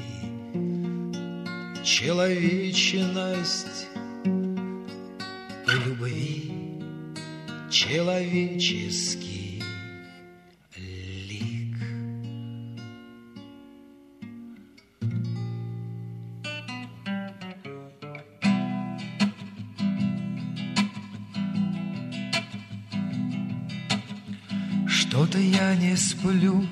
человечность 1.83 3.89
и 5.67 5.71
любви 5.85 6.53
человеческий 7.71 9.30
не 25.91 25.97
сплю, 25.97 26.65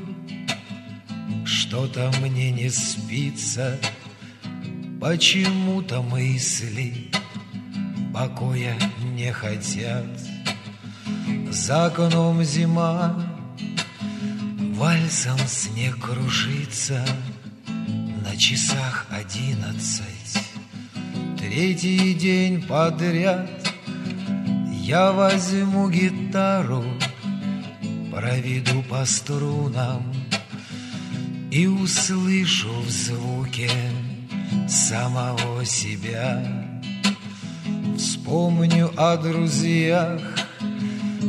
что-то 1.44 2.12
мне 2.20 2.52
не 2.52 2.70
спится, 2.70 3.76
Почему-то 5.00 6.02
мысли 6.02 7.10
покоя 8.12 8.76
не 9.14 9.32
хотят. 9.32 10.06
За 11.50 11.86
окном 11.86 12.44
зима, 12.44 13.16
вальсом 14.74 15.38
снег 15.46 15.98
кружится, 15.98 17.04
На 18.24 18.36
часах 18.36 19.06
одиннадцать. 19.10 20.42
Третий 21.38 22.14
день 22.14 22.62
подряд 22.62 23.50
я 24.82 25.10
возьму 25.12 25.88
гитару 25.90 26.84
Проведу 28.10 28.82
по 28.88 29.04
струнам 29.04 30.12
И 31.50 31.66
услышу 31.66 32.72
в 32.80 32.90
звуке 32.90 33.70
самого 34.68 35.64
себя. 35.64 36.42
Вспомню 37.96 38.90
о 38.96 39.16
друзьях, 39.16 40.20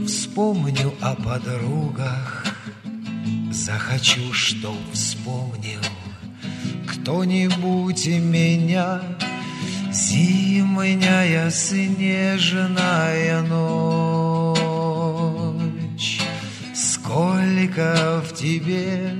вспомню 0.06 0.94
о 1.02 1.15
подругах. 1.15 2.46
Захочу, 3.52 4.34
чтоб 4.34 4.78
вспомнил 4.94 5.82
кто-нибудь 6.88 8.08
меня. 8.08 9.02
Зимняя 9.92 11.50
снежная 11.50 13.42
ночь 13.42 13.99
Сколько 17.19 18.23
в 18.25 18.34
тебе 18.34 19.13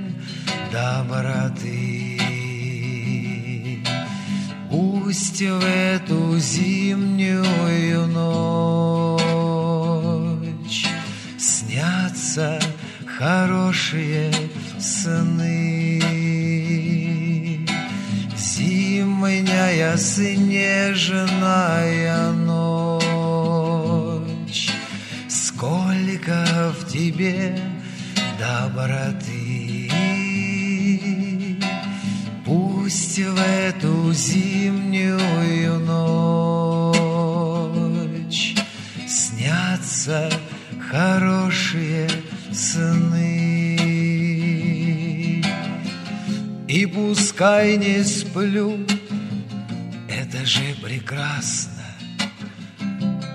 доброты 0.72 2.18
Пусть 4.70 5.42
в 5.42 5.62
эту 5.62 6.38
зимнюю 6.38 8.06
ночь 8.06 9.26
Снятся 11.36 12.58
хорошие 13.18 14.32
сны. 14.78 16.00
Зимняя 18.34 19.98
снежная 19.98 21.12
ночь. 22.32 23.10
Сколько 25.28 26.72
в 26.80 26.86
тебе 26.90 27.69
доброты. 28.40 29.90
Пусть 32.44 33.18
в 33.18 33.38
эту 33.38 34.12
зимнюю 34.12 35.78
ночь 35.80 37.26
снятся 39.06 40.30
хорошие 40.90 42.08
сны. 42.52 43.76
И 46.66 46.86
пускай 46.86 47.76
не 47.76 48.02
сплю, 48.04 48.78
это 50.08 50.46
же 50.46 50.74
прекрасно, 50.82 51.84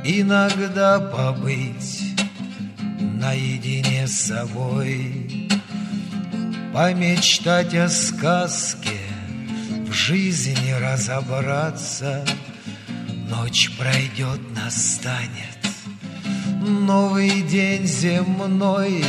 Иногда 0.03 0.99
побыть 0.99 2.15
наедине 3.25 3.94
собой 4.07 5.49
Помечтать 6.73 7.73
о 7.73 7.87
сказке, 7.87 8.99
в 9.87 9.93
жизни 9.93 10.71
разобраться. 10.73 12.25
Ночь 13.29 13.71
пройдет, 13.77 14.41
настанет 14.53 15.57
Новый 16.61 17.41
день 17.43 17.87
земной 17.87 19.05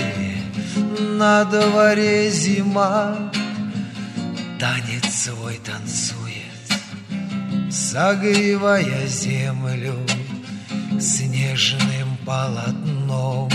На 1.00 1.44
дворе 1.44 2.30
зима. 2.30 3.32
Танец 4.60 5.12
свой 5.12 5.58
танцует 5.64 6.36
Согревая 7.70 9.06
землю 9.08 9.96
Снежным 11.00 12.16
полотном 12.24 13.50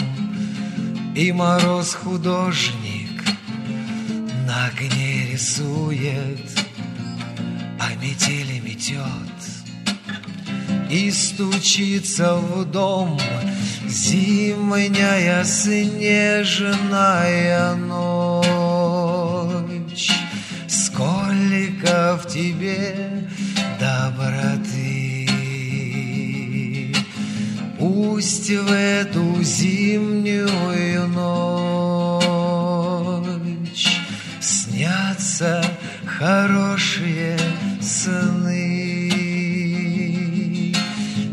И 1.16 1.32
мороз 1.34 1.94
художник 1.94 3.24
на 4.48 4.68
огне 4.68 5.28
рисует 5.32 6.40
А 7.80 7.94
метели 8.02 8.60
метет 8.60 9.52
и 10.92 11.10
стучится 11.12 12.36
в 12.36 12.66
дом. 12.66 13.18
Зимняя 13.88 15.44
снежная 15.46 16.76
ночь. 17.76 18.52
Сколько 20.68 22.20
в 22.22 22.28
тебе 22.28 23.21
Пусть 28.04 28.50
в 28.50 28.72
эту 28.72 29.44
зимнюю 29.44 31.08
ночь 31.10 32.32
Снятся 34.40 35.64
хорошие 36.08 37.38
сны. 37.80 39.12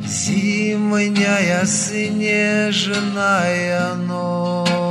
Зимняя 0.07 1.65
снежная 1.65 3.15
ночь 3.95 4.85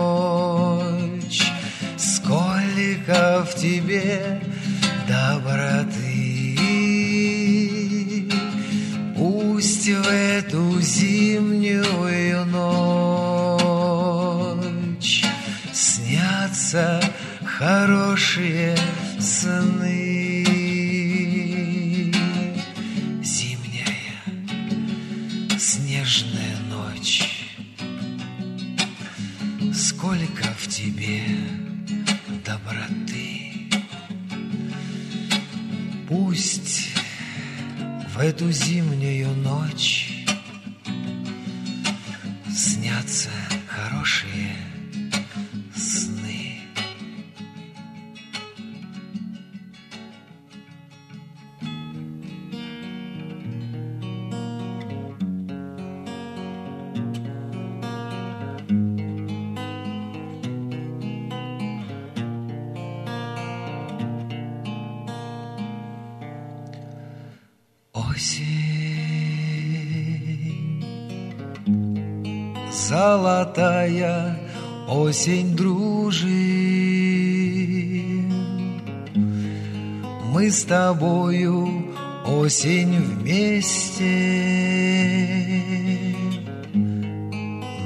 Сколько 1.95 3.45
в 3.47 3.53
тебе 3.53 4.41
доброты 5.07 6.06
Пусть 9.87 9.99
в 9.99 10.09
эту 10.09 10.81
зимнюю 10.81 12.45
ночь. 12.47 13.63
Снятся 15.71 17.01
хорошие 17.45 18.77
сны 19.17 19.76
эту 38.27 38.51
зимнюю 38.51 39.29
ночь 39.37 39.96
золотая 73.57 74.37
осень 74.87 75.55
дружи. 75.55 76.27
Мы 80.31 80.51
с 80.51 80.63
тобою 80.63 81.87
осень 82.25 82.99
вместе. 82.99 84.05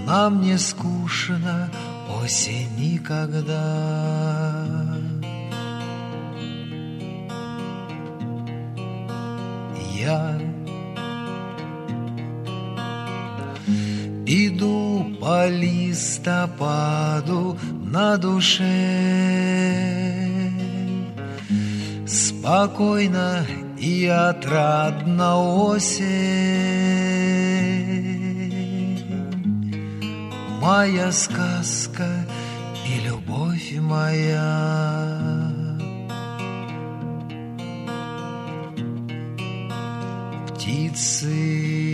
Нам 0.06 0.42
не 0.42 0.58
скучно 0.58 1.72
осень 2.22 2.68
никогда. 2.78 3.62
я 9.98 10.38
Иду 14.26 14.81
по 15.20 15.48
листопаду 15.48 17.02
на 17.84 18.18
душе. 18.18 18.62
Спокойно 22.08 23.46
и 23.78 24.06
отрадно 24.06 25.38
осень. 25.66 26.12
Моя 30.62 31.12
сказка 31.12 32.08
и 32.88 33.00
любовь 33.08 33.74
моя. 33.80 35.52
Птицы 40.48 41.91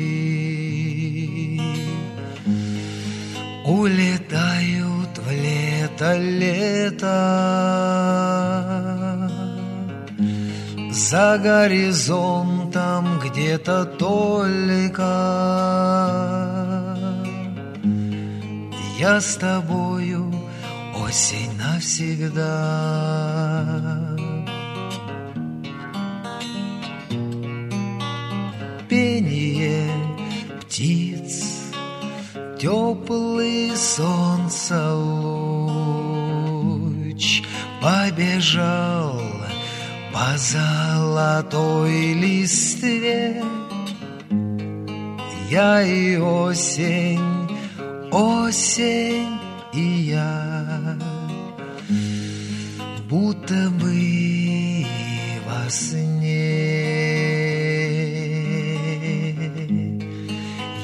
лето, 5.99 6.13
лето. 6.19 7.17
За 10.91 11.37
горизонтом 11.37 13.19
где-то 13.19 13.85
только 13.85 15.03
Я 18.99 19.21
с 19.21 19.35
тобою 19.37 20.33
осень 20.95 21.51
навсегда. 21.57 22.47
пение 28.89 29.91
птиц, 30.61 31.73
теплый 32.57 33.75
солнца 33.75 34.93
луч 34.93 35.36
побежал 37.81 39.21
по 40.13 40.37
золотой 40.37 42.13
листве. 42.13 43.43
Я 45.49 45.81
и 45.81 46.17
осень, 46.17 47.47
осень 48.11 49.39
и 49.73 49.81
я, 50.09 50.97
будто 53.09 53.69
бы 53.79 54.85
во 55.45 55.69
сне. 55.69 56.17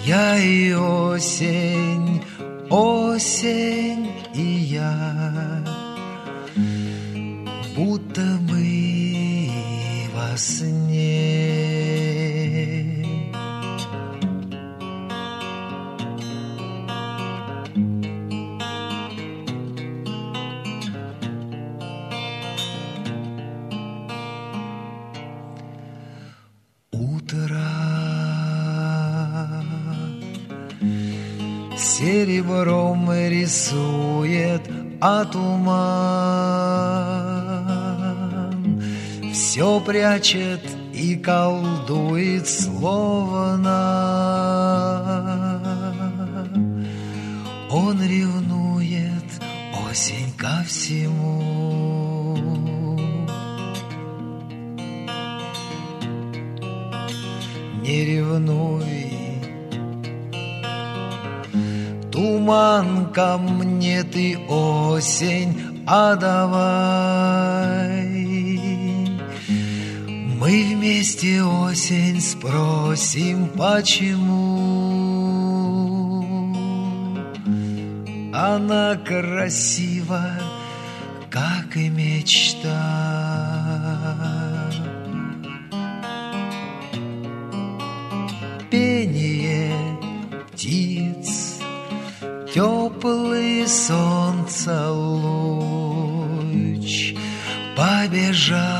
Я 0.05 0.37
и 0.37 0.73
осень, 0.73 2.21
осень 2.69 4.11
и 4.35 4.41
я, 4.41 5.62
сне. 10.37 11.93
Утро 26.91 27.69
серебром 31.77 33.11
рисует, 33.11 34.61
а 35.01 35.25
туман 35.25 36.63
все 39.33 39.79
прячет 39.79 40.61
и 40.93 41.15
колдует 41.15 42.47
словно. 42.47 43.79
Он 47.71 47.99
ревнует 47.99 49.41
осень 49.89 50.31
ко 50.37 50.63
всему. 50.67 52.37
Не 57.81 58.05
ревнуй, 58.05 59.09
туман 62.11 63.11
ко 63.11 63.37
мне 63.39 64.03
ты 64.03 64.37
осень, 64.47 65.83
а 65.87 66.15
давай 66.15 68.02
Мы 70.43 70.75
вместе 70.75 71.41
осень 71.41 72.19
спросим, 72.19 73.47
почему. 73.47 74.59
Она 78.33 78.97
красива, 78.97 80.33
как 81.29 81.77
и 81.77 81.87
мечта. 81.87 82.67
Пение 88.69 89.71
птиц 90.51 91.61
Теплый 92.53 93.65
солнца 93.65 94.91
луч 94.91 96.33
Побежал 97.77 98.72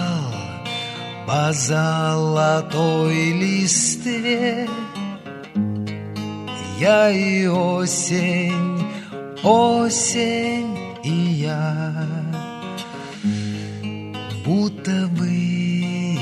по 1.25 1.53
золотой 1.53 3.15
листве. 3.31 4.67
Я 6.79 7.09
и 7.09 7.47
осень, 7.47 8.83
осень 9.43 10.77
и 11.03 11.09
я. 11.09 12.07
Будто 14.45 15.07
бы 15.17 16.17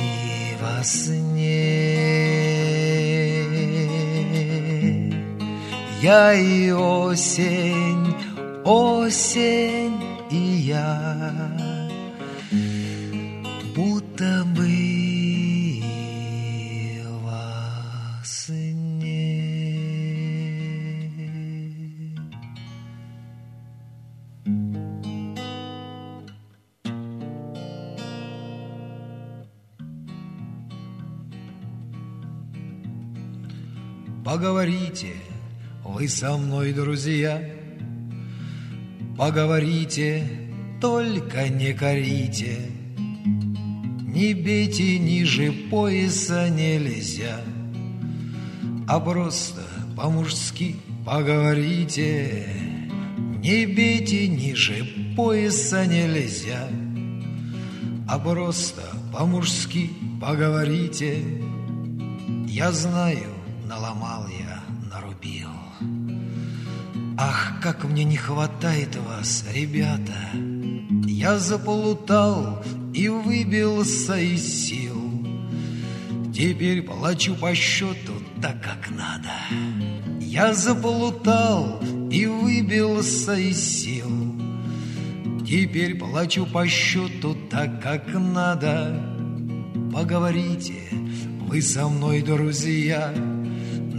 во 0.62 0.84
сне. 0.84 1.52
Я 6.02 6.34
и 6.34 6.72
осень, 6.72 8.16
осень 8.64 10.02
и 10.30 10.36
я 10.36 11.61
вы 36.02 36.10
со 36.10 36.36
мной, 36.36 36.74
друзья, 36.74 37.40
Поговорите, 39.16 40.28
только 40.82 41.48
не 41.48 41.74
корите, 41.74 42.58
Не 44.08 44.34
бейте 44.34 44.98
ниже 44.98 45.52
пояса 45.70 46.50
нельзя, 46.50 47.40
А 48.88 49.00
просто 49.00 49.62
по-мужски 49.96 50.78
поговорите, 51.06 52.48
Не 53.44 53.68
бейте 53.68 54.28
ниже 54.28 54.88
пояса 55.16 55.86
нельзя, 55.86 56.68
А 58.08 58.18
просто 58.18 58.82
по-мужски 59.14 59.92
поговорите. 60.20 61.24
Я 62.48 62.72
знаю, 62.72 63.30
наломал 63.68 64.26
я, 64.30 64.64
нарубил. 64.92 65.61
Ах, 67.24 67.54
как 67.62 67.84
мне 67.84 68.04
не 68.04 68.18
хватает 68.18 68.96
вас, 68.96 69.46
ребята! 69.54 70.32
Я 71.06 71.38
заполутал 71.38 72.64
и 72.96 73.10
выбился 73.10 74.18
из 74.18 74.42
сил. 74.42 75.00
Теперь 76.34 76.82
плачу 76.82 77.36
по 77.36 77.54
счету 77.54 78.14
так, 78.42 78.64
как 78.64 78.90
надо. 78.90 79.36
Я 80.20 80.56
заполутал 80.56 81.80
и 82.10 82.26
выбился 82.26 83.36
из 83.36 83.60
сил. 83.60 84.10
Теперь 85.48 86.00
плачу 86.00 86.48
по 86.48 86.68
счету 86.68 87.38
так, 87.52 87.84
как 87.84 88.12
надо. 88.16 89.00
Поговорите, 89.94 90.90
вы 91.48 91.62
со 91.62 91.88
мной, 91.88 92.24
друзья, 92.24 93.14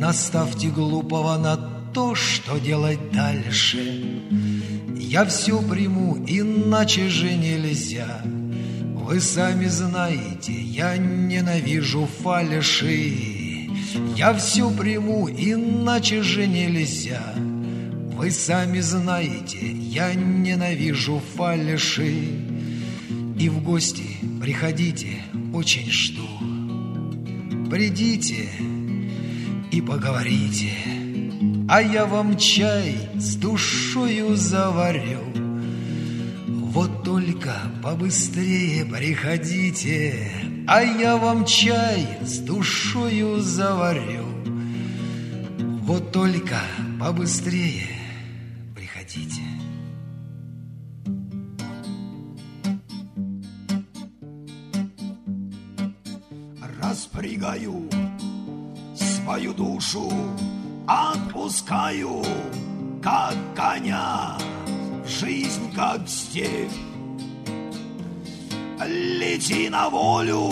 Наставьте 0.03 0.69
глупого 0.69 1.39
на 1.39 1.72
то, 1.93 2.15
что 2.15 2.59
делать 2.59 3.11
дальше. 3.13 4.23
Я 4.97 5.25
все 5.27 5.61
приму, 5.61 6.17
иначе 6.27 7.09
же 7.09 7.35
нельзя. 7.35 8.23
Вы 8.25 9.21
сами 9.21 9.67
знаете, 9.67 10.53
я 10.53 10.97
ненавижу 10.97 12.09
фальши. 12.23 13.69
Я 14.17 14.33
все 14.35 14.71
приму, 14.71 15.29
иначе 15.29 16.23
же 16.23 16.47
нельзя. 16.47 17.35
Вы 18.17 18.31
сами 18.31 18.81
знаете, 18.81 19.73
я 19.73 20.15
ненавижу 20.15 21.21
фальши. 21.37 22.29
И 23.39 23.49
в 23.49 23.63
гости 23.63 24.17
приходите, 24.41 25.23
очень 25.53 25.91
жду. 25.91 26.29
Придите 27.69 28.49
и 29.71 29.81
поговорите, 29.81 30.71
а 31.73 31.81
я 31.81 32.05
вам 32.05 32.37
чай 32.37 33.09
с 33.15 33.35
душою 33.37 34.37
заварю. 34.37 35.21
Вот 36.47 37.03
только 37.03 37.55
побыстрее 37.83 38.85
приходите, 38.85 40.31
а 40.69 40.83
я 40.83 41.17
вам 41.17 41.47
чай 41.47 42.07
с 42.21 42.41
душою 42.41 43.41
заварю. 43.41 44.27
Вот 45.85 46.13
только 46.13 46.61
побыстрее 47.01 47.89
приходите. 48.77 49.41
Распрягаю 56.83 57.89
свою 58.95 59.55
душу, 59.55 60.13
отпускаю, 60.87 62.23
как 63.03 63.35
коня, 63.55 64.37
жизнь, 65.07 65.73
как 65.75 66.09
степь. 66.09 66.71
Лети 68.85 69.68
на 69.68 69.88
волю, 69.88 70.51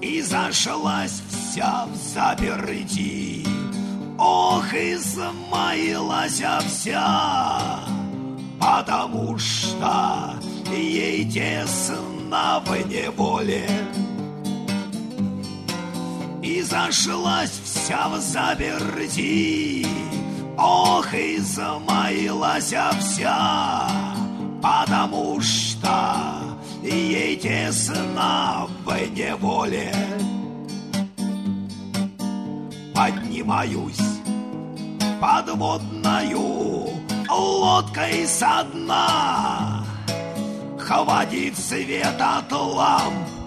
и 0.00 0.20
зашлась 0.20 1.22
вся 1.28 1.86
в 1.86 1.96
заперти. 1.96 3.46
Ох, 4.18 4.74
измаилась 4.74 6.42
вся, 6.66 7.80
потому 8.60 9.38
что 9.38 10.34
ей 10.72 11.30
тесно 11.30 12.62
в 12.64 12.88
неволе. 12.88 13.68
Зашлась 16.64 17.60
вся 17.62 18.08
в 18.08 18.18
заперти, 18.20 19.86
Ох, 20.56 21.12
и 21.12 21.38
замаилась 21.38 22.72
вся, 22.98 23.86
Потому 24.62 25.40
что 25.42 26.56
ей 26.82 27.36
тесно 27.36 28.66
в 28.84 29.10
неволе. 29.10 29.92
Поднимаюсь 32.94 34.14
подводною 35.20 36.88
лодкой 37.28 38.26
со 38.26 38.64
дна, 38.72 39.84
Хватит 40.78 41.58
свет 41.58 42.18
от 42.18 42.50
ламп, 42.52 43.43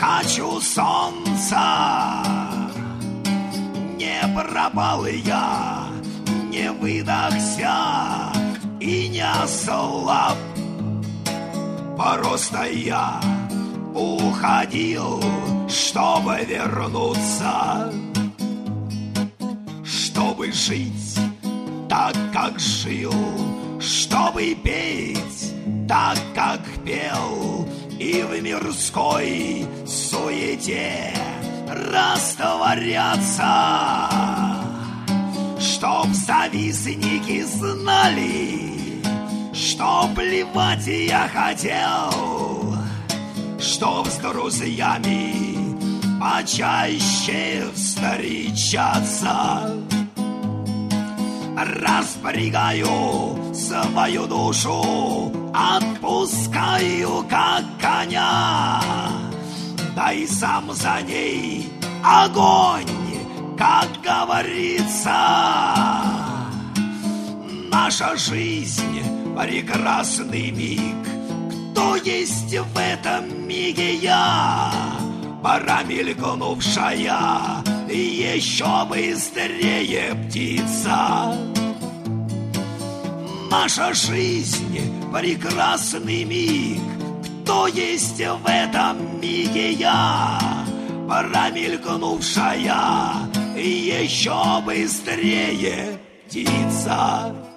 хочу 0.00 0.60
солнца. 0.60 2.22
Не 3.98 4.20
пропал 4.34 5.06
я, 5.06 5.88
не 6.50 6.72
выдохся 6.72 8.32
и 8.80 9.08
не 9.08 9.24
ослаб. 9.42 10.38
Просто 11.98 12.64
я 12.64 13.20
уходил, 13.94 15.22
чтобы 15.68 16.38
вернуться, 16.46 17.92
чтобы 19.84 20.50
жить 20.50 21.18
так, 21.90 22.14
как 22.32 22.58
жил, 22.58 23.12
чтобы 23.78 24.54
петь 24.64 25.54
так, 25.86 26.16
как 26.34 26.60
пел, 26.86 27.68
и 28.00 28.22
в 28.22 28.42
мирской 28.42 29.66
суете 29.86 31.12
растворяться. 31.68 33.44
Чтоб 35.60 36.06
завистники 36.14 37.42
знали, 37.44 39.02
что 39.52 40.08
плевать 40.14 40.86
я 40.86 41.28
хотел, 41.28 42.74
Чтоб 43.58 44.06
с 44.06 44.16
друзьями 44.16 45.76
почаще 46.18 47.66
встречаться. 47.74 49.30
Распрягаю 51.60 53.54
свою 53.54 54.26
душу, 54.26 55.30
отпускаю 55.52 57.22
как 57.28 57.64
коня, 57.78 58.80
да 59.94 60.10
и 60.12 60.26
сам 60.26 60.72
за 60.72 61.02
ней 61.02 61.70
огонь, 62.02 62.86
как 63.58 63.88
говорится. 64.02 65.12
Наша 67.70 68.16
жизнь 68.16 69.02
прекрасный 69.36 70.50
миг, 70.50 71.06
кто 71.72 71.96
есть 71.96 72.56
в 72.56 72.78
этом 72.78 73.46
миге 73.46 73.96
я? 73.96 74.72
Пора 75.42 75.82
мелькнувшая, 75.82 77.10
еще 77.92 78.84
быстрее 78.88 80.14
птица. 80.14 81.36
Наша 83.50 83.92
жизнь 83.92 84.80
прекрасный 85.12 86.24
миг, 86.24 86.80
кто 87.42 87.66
есть 87.66 88.18
в 88.18 88.46
этом 88.46 89.20
миге 89.20 89.72
я? 89.72 90.38
Пора 91.08 91.50
мелькнувшая, 91.50 93.12
еще 93.56 94.62
быстрее 94.64 95.98
птица. 96.26 97.49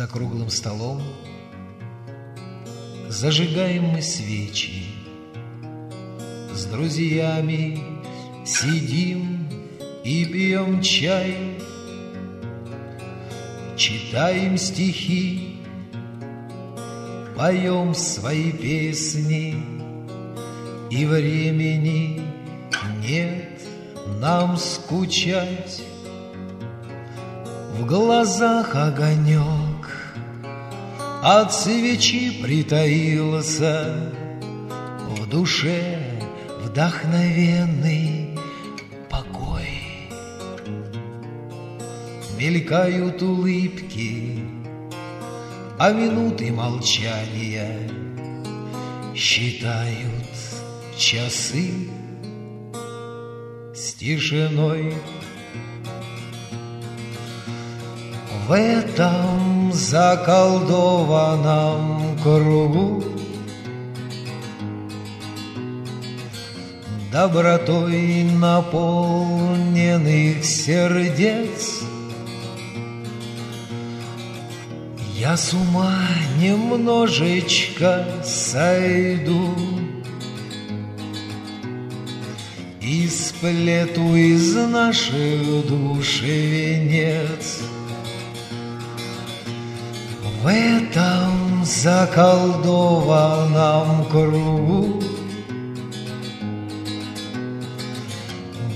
За 0.00 0.06
круглым 0.06 0.48
столом. 0.48 1.02
Зажигаем 3.10 3.84
мы 3.84 4.00
свечи. 4.00 4.86
С 6.54 6.64
друзьями 6.64 7.78
сидим 8.46 9.46
и 10.02 10.24
пьем 10.24 10.80
чай. 10.80 11.36
Читаем 13.76 14.56
стихи 14.56 15.60
Поем 17.36 17.94
свои 17.94 18.52
песни. 18.52 19.62
И 20.90 21.04
времени 21.04 22.22
нет 23.06 23.60
нам 24.18 24.56
скучать. 24.56 25.82
В 27.78 27.84
глазах 27.84 28.74
огонек 28.74 29.69
от 31.22 31.52
свечи 31.52 32.42
притаился. 32.42 34.12
В 35.08 35.28
душе 35.28 35.98
вдохновенный 36.64 38.38
покой. 39.10 40.08
Мелькают 42.38 43.20
улыбки, 43.22 44.38
а 45.78 45.92
минуты 45.92 46.52
молчания 46.52 47.90
Считают 49.14 50.24
часы 50.96 51.70
с 53.74 53.92
тишиной 53.94 54.94
В 58.50 58.52
этом 58.52 59.72
заколдованном 59.72 62.18
кругу. 62.20 63.02
Добротой 67.12 68.24
наполненных 68.24 70.44
сердец 70.44 71.84
Я 75.16 75.36
с 75.36 75.52
ума 75.52 75.94
немножечко 76.40 78.04
сойду. 78.24 79.54
И 82.80 83.06
сплету 83.06 84.16
из 84.16 84.56
наших 84.56 85.68
душ 85.68 86.22
венец— 86.22 87.60
в 90.42 90.46
этом 90.46 91.64
заколдованном 91.64 94.04
кругу 94.06 95.02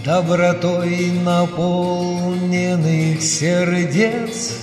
Добротой 0.05 1.13
наполненных 1.25 3.23
сердец 3.23 4.59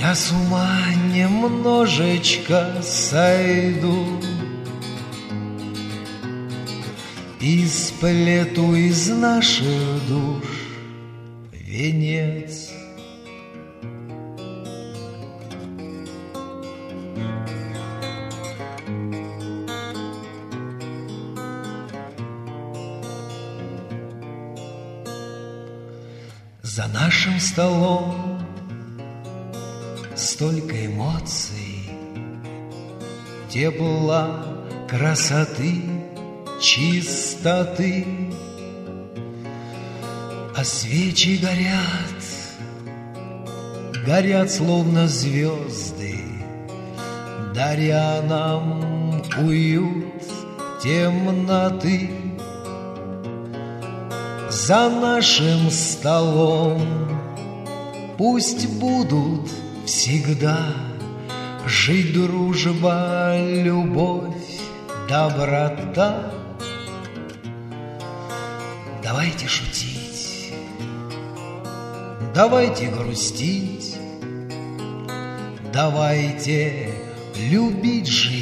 Я 0.00 0.14
с 0.14 0.30
ума 0.30 0.78
немножечко 1.12 2.80
сойду 2.82 4.20
И 7.40 7.66
сплету 7.66 8.76
из 8.76 9.08
наших 9.08 10.06
душ 10.08 10.62
венец. 11.72 12.71
За 26.74 26.86
нашим 26.86 27.38
столом 27.38 28.40
столько 30.16 30.86
эмоций, 30.86 31.90
Тепла, 33.50 34.42
красоты, 34.88 35.82
чистоты. 36.62 38.06
А 40.56 40.64
свечи 40.64 41.36
горят, 41.36 42.24
горят 44.06 44.50
словно 44.50 45.06
звезды, 45.08 46.24
Даря 47.54 48.22
нам 48.22 49.20
уют 49.36 50.22
темноты. 50.82 52.31
За 54.52 54.90
нашим 54.90 55.70
столом 55.70 56.82
Пусть 58.18 58.68
будут 58.68 59.50
всегда 59.86 60.58
Жить 61.64 62.12
дружба, 62.12 63.34
любовь, 63.38 64.34
доброта. 65.08 66.34
Давайте 69.02 69.48
шутить, 69.48 70.52
давайте 72.34 72.88
грустить, 72.88 73.96
Давайте 75.72 76.90
любить 77.36 78.06
жизнь 78.06 78.41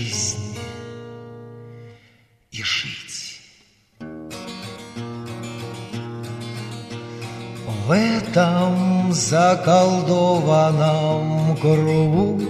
Этом 8.31 9.13
заколдованном 9.13 11.57
кругу. 11.57 12.41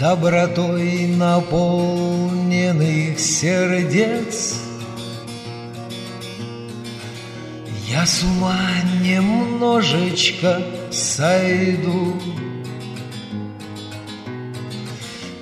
Добротой 0.00 1.06
наполненных 1.06 3.20
сердец. 3.20 4.56
Я 7.88 8.04
с 8.04 8.24
ума 8.24 8.58
немножечко 9.00 10.60
сойду. 10.90 12.20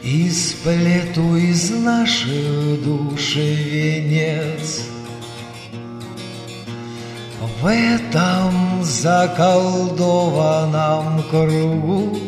И 0.02 0.28
сплету 0.28 1.36
из 1.36 1.70
наших 1.70 2.84
душ 2.84 3.36
венец 3.36 4.93
В 7.64 7.66
этом 7.66 8.84
заколдованном 8.84 11.22
кругу. 11.30 12.18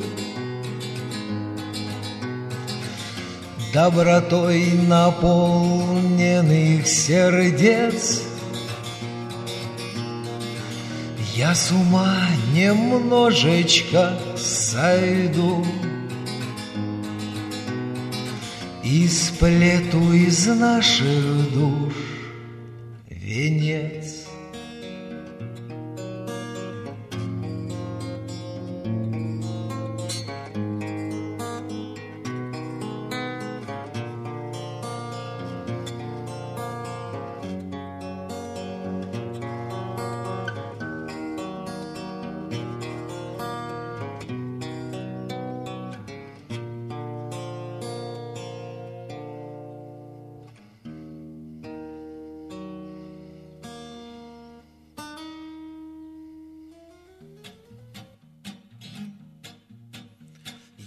Добротой 3.71 4.73
наполненных 4.89 6.89
сердец. 6.89 8.23
Я 11.35 11.55
с 11.55 11.71
ума 11.71 12.17
немножечко 12.55 14.19
сойду. 14.39 15.67
И 18.83 19.07
сплету 19.07 20.15
из 20.15 20.47
наших 20.47 21.53
душ 21.53 21.93
венец. 23.11 24.16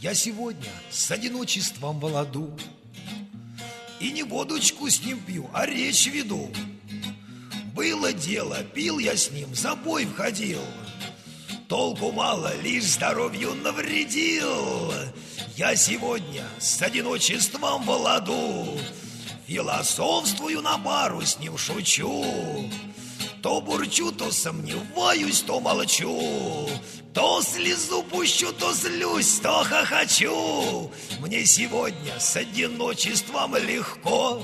Я 0.02 0.14
сегодня 0.14 0.72
с 0.90 1.12
одиночеством 1.12 2.00
в 2.00 2.06
ладу 2.06 2.58
И 4.00 4.12
не 4.12 4.24
водочку 4.24 4.90
с 4.90 5.04
ним 5.04 5.20
пью, 5.20 5.50
а 5.54 5.66
речь 5.66 6.08
веду. 6.08 6.50
Было 7.74 8.14
дело, 8.14 8.64
пил 8.64 9.00
я 9.00 9.18
с 9.18 9.30
ним, 9.30 9.54
за 9.54 9.76
бой 9.76 10.06
входил. 10.06 10.62
Толку 11.68 12.14
мало, 12.14 12.56
лишь 12.62 12.86
здоровью 12.86 13.54
навредил. 13.56 14.94
Я 15.58 15.76
сегодня 15.76 16.46
с 16.60 16.82
одиночеством 16.82 17.84
в 17.84 17.90
ладу 17.90 18.80
Философствую 19.48 20.62
на 20.62 20.78
пару 20.78 21.22
с 21.22 21.40
ним 21.40 21.58
шучу 21.58 22.70
то 23.42 23.62
бурчу, 23.62 24.12
то 24.12 24.32
сомневаюсь, 24.32 25.42
то 25.42 25.60
молчу. 25.60 26.70
То 27.14 27.42
слезу 27.42 28.04
пущу, 28.04 28.52
то 28.54 28.74
злюсь, 28.74 29.40
то 29.40 29.64
хохочу. 29.64 30.92
Мне 31.20 31.46
сегодня 31.46 32.20
с 32.20 32.36
одиночеством 32.36 33.56
легко. 33.56 34.44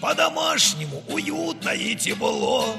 По-домашнему 0.00 1.02
уютно 1.08 1.70
и 1.70 1.94
тепло. 1.94 2.74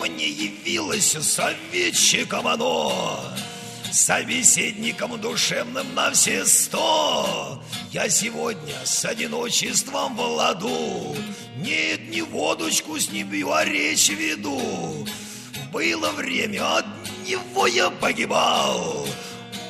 Мне 0.00 0.28
явилось 0.28 1.12
советчиком 1.12 2.46
оно. 2.46 3.20
Собеседником 3.92 5.20
душевным 5.20 5.94
на 5.94 6.10
все 6.12 6.46
сто. 6.46 7.62
Я 7.92 8.08
сегодня 8.08 8.74
с 8.84 9.04
одиночеством 9.04 10.16
в 10.16 10.20
ладу 10.20 11.14
Нет, 11.62 12.08
не 12.08 12.22
водочку 12.22 12.98
с 12.98 13.10
ним 13.12 13.30
а 13.52 13.64
речь 13.64 14.08
веду. 14.08 15.06
Было 15.72 16.10
время, 16.10 16.78
от 16.78 16.86
него 17.26 17.66
я 17.68 17.88
погибал. 17.88 19.06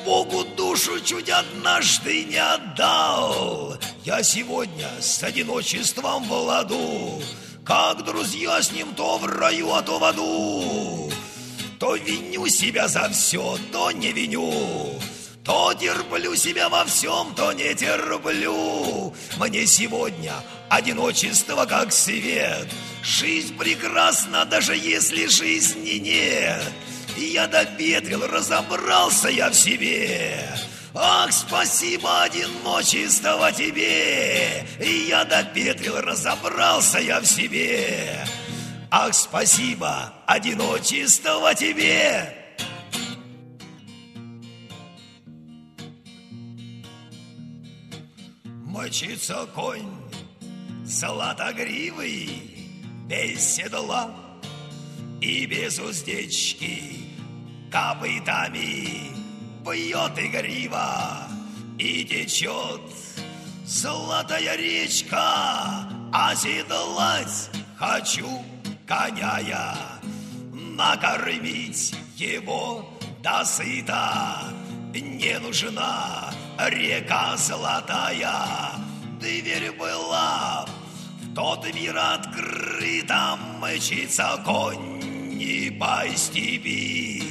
Богу 0.03 0.43
душу 0.57 0.99
чуть 0.99 1.29
однажды 1.29 2.25
не 2.25 2.41
отдал. 2.41 3.77
Я 4.03 4.23
сегодня 4.23 4.89
с 4.99 5.21
одиночеством 5.21 6.23
в 6.23 6.31
ладу. 6.31 7.21
Как 7.63 8.03
друзья 8.03 8.61
с 8.61 8.71
ним 8.71 8.95
то 8.95 9.17
в 9.19 9.25
раю, 9.25 9.71
а 9.71 9.83
то 9.83 9.99
в 9.99 10.03
аду. 10.03 11.11
То 11.79 11.95
виню 11.95 12.47
себя 12.47 12.87
за 12.87 13.07
все, 13.09 13.57
то 13.71 13.91
не 13.91 14.11
виню 14.11 14.99
То 15.43 15.73
терплю 15.73 16.35
себя 16.35 16.69
во 16.69 16.85
всем, 16.85 17.35
то 17.35 17.51
не 17.51 17.73
терплю 17.75 19.13
Мне 19.37 19.65
сегодня 19.65 20.33
одиночество 20.69 21.65
как 21.65 21.91
свет. 21.91 22.67
Жизнь 23.03 23.57
прекрасна, 23.57 24.45
даже 24.45 24.75
если 24.75 25.27
жизни 25.27 25.99
нет. 25.99 26.63
Я 27.17 27.47
допетрил, 27.47 28.25
разобрался 28.25 29.29
я 29.29 29.49
в 29.49 29.53
себе. 29.53 30.47
Ах, 30.95 31.31
спасибо, 31.33 32.23
одиночество 32.23 33.51
тебе. 33.51 34.65
И 34.79 35.07
я 35.09 35.25
допетрил, 35.25 35.99
разобрался 35.99 36.99
я 36.99 37.19
в 37.19 37.25
себе. 37.25 38.25
Ах, 38.89 39.13
спасибо, 39.13 40.13
одиночество 40.27 41.53
тебе! 41.55 42.42
Мочится 48.73 49.45
конь 49.53 49.87
золотогривый, 50.83 52.27
без 53.07 53.39
седла 53.39 54.09
и 55.21 55.45
без 55.45 55.77
уздечки, 55.77 57.05
копытами 57.71 59.11
бьет 59.63 60.17
игриво 60.17 61.27
и 61.77 62.03
течет 62.03 62.81
золотая 63.63 64.55
речка, 64.57 65.87
оседлать 66.11 67.51
хочу 67.77 68.43
коня 68.87 69.37
я, 69.37 69.77
накормить 70.51 71.93
его 72.17 72.89
до 73.21 73.45
сыта. 73.45 74.51
Не 74.95 75.37
нужна 75.37 76.33
река 76.57 77.37
золотая, 77.37 78.71
дверь 79.19 79.71
была 79.71 80.65
в 81.21 81.35
тот 81.35 81.73
мир 81.73 81.97
открыта, 81.97 83.37
мчится 83.61 84.41
конь 84.45 84.99
не 85.33 85.71
по 85.71 86.03
степи. 86.15 87.23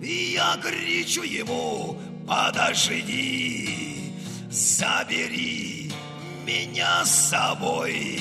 И 0.00 0.32
я 0.34 0.56
кричу 0.62 1.22
ему, 1.22 1.98
подожди, 2.26 4.12
забери 4.50 5.92
меня 6.46 7.04
с 7.04 7.28
собой. 7.30 8.20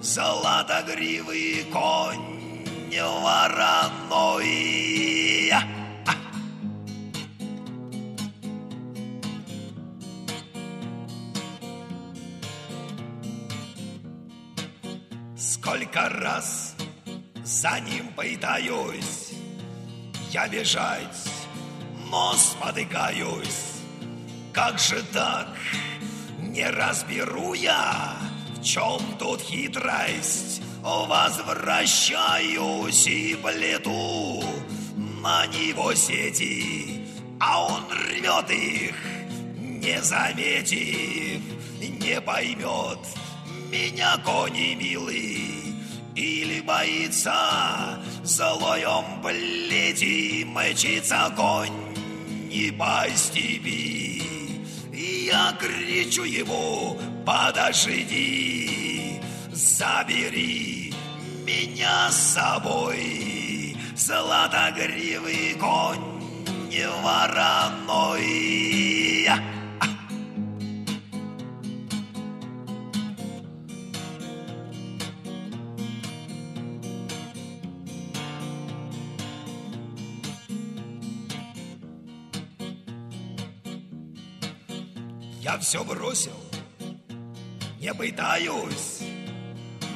Золотогривый 0.00 1.64
конь 1.72 2.34
вороной. 3.00 4.54
Сколько 15.84 16.08
раз 16.08 16.74
за 17.44 17.78
ним 17.80 18.08
пытаюсь 18.16 19.32
я 20.30 20.48
бежать, 20.48 21.28
но 22.10 22.32
спотыкаюсь. 22.32 23.82
Как 24.52 24.78
же 24.78 25.02
так, 25.12 25.48
не 26.38 26.70
разберу 26.70 27.52
я, 27.52 28.16
в 28.56 28.62
чем 28.62 28.98
тут 29.18 29.42
хитрость? 29.42 30.62
Возвращаюсь 30.80 33.06
и 33.06 33.34
плету 33.34 34.42
на 34.96 35.46
него 35.48 35.92
сети, 35.94 37.06
а 37.38 37.66
он 37.66 37.84
рвет 37.90 38.50
их, 38.50 38.96
не 39.58 40.00
заметив, 40.00 41.42
не 41.78 42.22
поймет 42.22 43.00
меня 43.74 44.16
кони 44.18 44.76
милый, 44.76 45.53
или 46.14 46.60
боится 46.60 48.02
злоем 48.22 49.20
плети 49.22 50.44
мчится 50.44 51.32
конь 51.36 51.72
не 52.48 52.70
по 52.70 53.06
степи. 53.14 54.22
И 54.92 55.28
я 55.32 55.56
кричу 55.58 56.22
ему, 56.24 56.98
подожди, 57.26 59.20
забери 59.52 60.94
меня 61.44 62.10
с 62.10 62.34
собой, 62.34 63.76
золотогривый 63.96 65.56
конь 65.58 66.14
вороной. 67.04 68.24
Все 85.58 85.84
бросил, 85.84 86.36
не 87.80 87.92
пытаюсь 87.94 89.00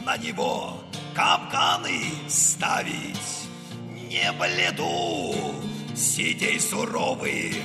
на 0.08 0.16
него 0.16 0.80
капканы 1.14 2.00
ставить, 2.28 3.48
не 3.92 4.32
бледу. 4.32 5.34
Сидей 5.94 6.60
суровых, 6.60 7.56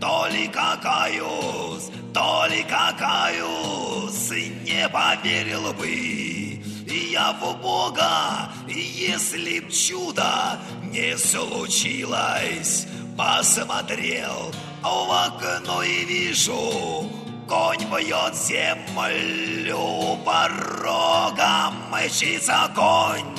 то 0.00 0.26
ли 0.28 0.48
какаюсь, 0.48 1.90
то 2.14 2.46
ли 2.50 2.64
какаюсь, 2.64 4.30
не 4.64 4.88
поверил 4.88 5.72
бы. 5.74 6.62
Я 6.90 7.32
в 7.34 7.60
Бога, 7.60 8.50
если 8.66 9.60
б 9.60 9.70
чудо 9.70 10.58
не 10.82 11.16
случилось. 11.16 12.86
Посмотрел 13.16 14.52
в 14.82 15.10
окно 15.10 15.82
и 15.82 16.04
вижу, 16.04 17.10
конь 17.48 17.84
бьет 17.84 18.34
землю 18.34 20.18
порогом, 20.24 21.74
мчится 21.90 22.70
конь 22.74 23.36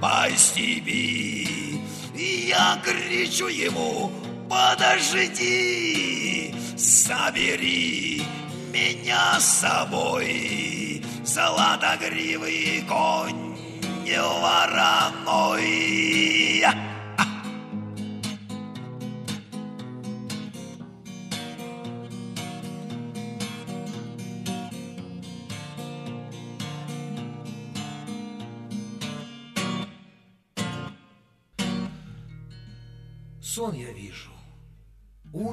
по 0.00 0.28
степи. 0.36 1.80
Я 2.14 2.80
кричу 2.84 3.48
ему, 3.48 4.12
подожди, 4.48 5.44
собери 6.76 8.22
меня 8.72 9.38
с 9.40 9.60
собой, 9.60 11.02
золотогривый 11.24 12.84
конь 12.88 13.50
вороной. 14.40 16.00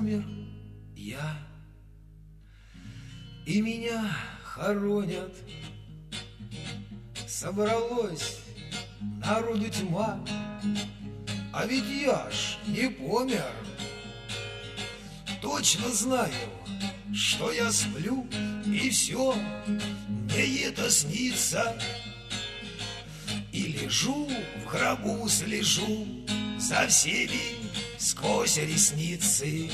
Умер 0.08 0.24
я, 0.96 1.38
и 3.46 3.62
меня 3.62 4.10
хоронят. 4.44 5.36
Собралось 7.28 8.40
народу 9.02 9.70
тьма, 9.70 10.20
а 11.54 11.66
ведь 11.66 11.86
я 11.86 12.30
ж 12.32 12.58
не 12.68 12.90
помер. 12.90 13.52
Точно 15.42 15.90
знаю, 15.90 16.34
что 17.14 17.52
я 17.52 17.72
сплю, 17.72 18.26
и 18.66 18.90
все 18.90 19.36
мне 20.08 20.64
это 20.64 20.90
снится. 20.90 21.78
И 23.52 23.64
лежу 23.64 24.30
в 24.64 24.72
гробу, 24.72 25.28
слежу 25.28 26.08
за 26.58 26.88
всеми 26.88 27.58
сквозь 27.98 28.58
ресницы. 28.58 29.70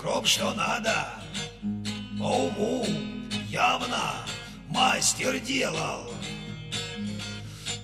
Гроб 0.00 0.26
что 0.26 0.52
надо, 0.54 1.06
по 2.18 2.24
уму 2.24 2.86
явно 3.48 4.12
мастер 4.68 5.38
делал. 5.40 6.12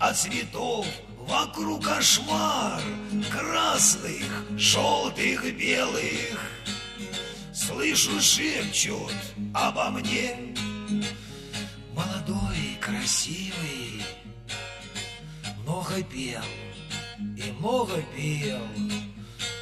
А 0.01 0.13
цветов 0.13 0.87
вокруг 1.19 1.85
кошмар 1.85 2.81
красных, 3.31 4.25
желтых, 4.57 5.45
белых. 5.57 6.39
Слышу, 7.53 8.19
шепчут 8.21 9.13
обо 9.53 9.91
мне 9.91 10.55
Молодой, 11.95 12.79
красивый 12.81 14.03
Много 15.63 16.03
пел 16.05 16.43
и 17.37 17.53
много 17.59 18.03
пел 18.17 18.61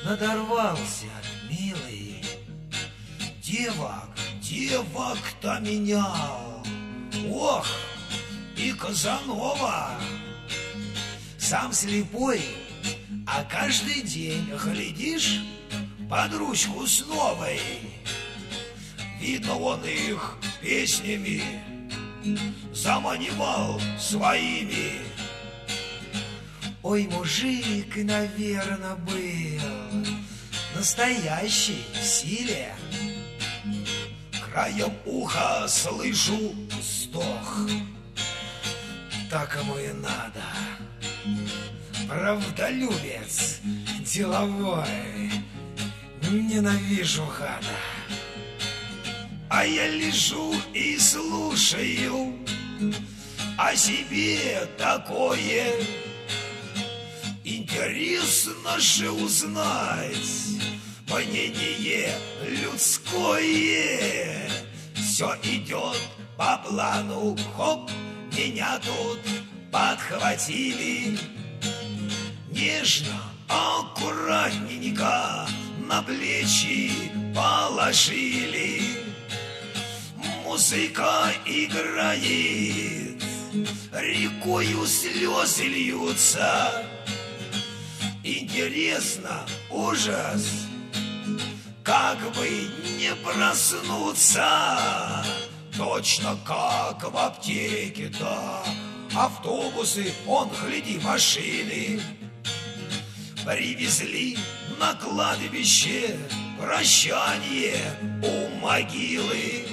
Надорвался, 0.05 1.11
Девок, 3.47 4.09
девок-то 4.43 5.61
менял 5.61 6.67
Ох, 7.31 7.65
и 8.57 8.73
Казанова 8.73 9.91
Сам 11.39 11.73
слепой, 11.73 12.41
а 13.25 13.45
каждый 13.45 14.03
день 14.03 14.51
глядишь 14.65 15.43
под 16.11 16.35
ручку 16.35 16.85
с 16.89 17.07
новой. 17.07 17.61
Видно, 19.21 19.57
он 19.57 19.81
их 19.85 20.39
песнями 20.61 21.41
заманивал 22.75 23.81
своими. 23.97 25.03
Ой, 26.83 27.07
мужик, 27.07 27.95
наверное, 27.95 28.97
был 28.97 30.05
настоящий 30.75 31.85
в 31.95 32.03
силе. 32.05 32.75
Краем 34.57 34.95
уха 35.05 35.69
слышу 35.69 36.55
вздох. 36.71 37.69
Так 39.31 39.55
ему 39.61 39.77
и 39.77 39.93
надо. 39.93 40.43
Правдолюбец, 42.09 43.61
деловой, 44.01 45.31
ненавижу 46.23 47.27
хана. 47.27 47.77
А 49.51 49.67
я 49.67 49.91
лежу 49.91 50.55
и 50.73 50.97
слушаю 50.97 52.35
о 53.59 53.77
себе 53.77 54.67
такое. 54.79 55.71
Интересно 57.45 58.81
же 58.81 59.11
узнать 59.11 60.46
мнение 61.09 62.13
людское. 62.43 64.51
Все 64.95 65.35
идет 65.43 65.97
по 66.37 66.59
плану, 66.59 67.37
хоп, 67.57 67.91
меня 68.37 68.81
тут 68.85 69.21
подхватили. 69.71 71.19
Нежно, 72.51 73.23
аккуратненько 73.49 75.47
на 75.79 76.03
плечи 76.03 76.91
положили. 77.35 78.83
Музыка 80.45 81.33
играет, 81.45 83.23
рекою 83.93 84.87
слезы 84.87 85.65
льются. 85.65 86.85
Интересно, 88.23 89.47
ужас, 89.71 90.66
как 91.87 92.19
бы 92.35 92.49
не 92.99 93.15
проснуться. 93.15 94.45
Точно 95.79 96.37
как 96.45 97.13
в 97.13 97.17
аптеке, 97.17 98.13
да. 98.19 98.65
Автобусы, 99.15 100.13
он, 100.27 100.51
гляди, 100.51 100.99
машины. 100.99 102.01
Привезли 103.45 104.37
на 104.81 104.95
кладбище 104.95 106.19
прощание 106.59 107.97
у 108.25 108.49
могилы. 108.59 109.69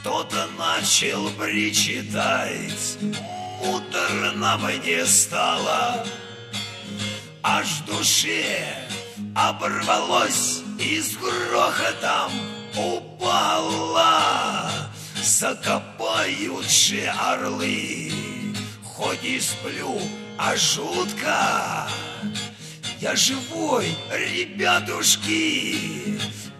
Кто-то 0.00 0.48
начал 0.58 1.28
причитать, 1.32 2.98
муторно 3.62 4.56
мне 4.56 5.04
стало. 5.04 6.06
Аж 7.42 7.80
душе 7.86 8.83
оборвалось 9.34 10.62
и 10.78 11.00
с 11.00 11.16
грохотом 11.16 12.32
упала. 12.76 14.70
Закопают 15.22 16.70
же 16.70 17.06
орлы, 17.06 18.12
хоть 18.84 19.24
и 19.24 19.40
сплю, 19.40 20.00
а 20.38 20.54
жутко. 20.56 21.88
Я 23.00 23.16
живой, 23.16 23.96
ребятушки, 24.10 25.78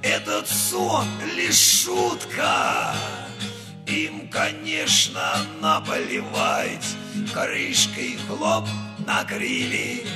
этот 0.02 0.48
сон 0.48 1.06
лишь 1.36 1.84
шутка. 1.84 2.94
Им, 3.86 4.28
конечно, 4.28 5.36
наплевать, 5.60 6.96
крышкой 7.32 8.18
хлоп 8.26 8.66
накрыли. 9.06 10.06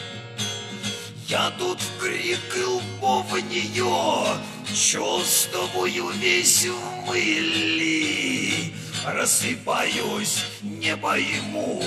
Я 1.29 1.51
тут 1.59 1.79
в 1.79 1.99
крик 1.99 2.57
и 2.57 2.65
в 2.97 3.41
нее 3.51 4.41
Чувствую 4.75 6.09
весь 6.13 6.65
в 6.65 7.07
мыли 7.07 8.73
Рассыпаюсь, 9.05 10.47
не 10.63 10.97
пойму 10.97 11.85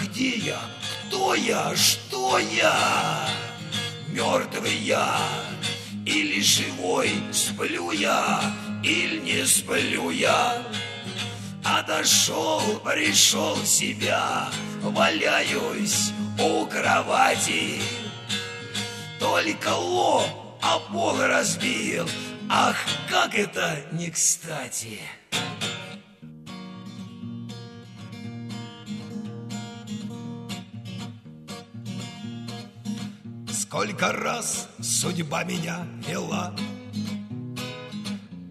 Где 0.00 0.36
я, 0.36 0.60
кто 1.08 1.34
я, 1.34 1.74
что 1.74 2.38
я? 2.38 3.28
Мертвый 4.10 4.76
я? 4.76 5.18
Или 6.06 6.40
живой, 6.40 7.10
сплю 7.32 7.90
я? 7.90 8.40
Или 8.84 9.18
не 9.18 9.44
сплю 9.44 10.10
я. 10.10 10.62
Отошел, 11.64 12.60
пришел 12.84 13.54
в 13.54 13.66
себя, 13.66 14.48
валяюсь 14.82 16.12
у 16.38 16.64
кровати. 16.66 17.80
Только 19.24 19.70
лоб 19.70 20.28
а 20.60 20.78
пол 20.92 21.16
разбил, 21.18 22.06
ах, 22.50 22.76
как 23.08 23.34
это 23.34 23.80
не 23.92 24.10
кстати. 24.10 25.00
Сколько 33.50 34.12
раз 34.12 34.68
судьба 34.82 35.44
меня 35.44 35.86
вела 36.06 36.54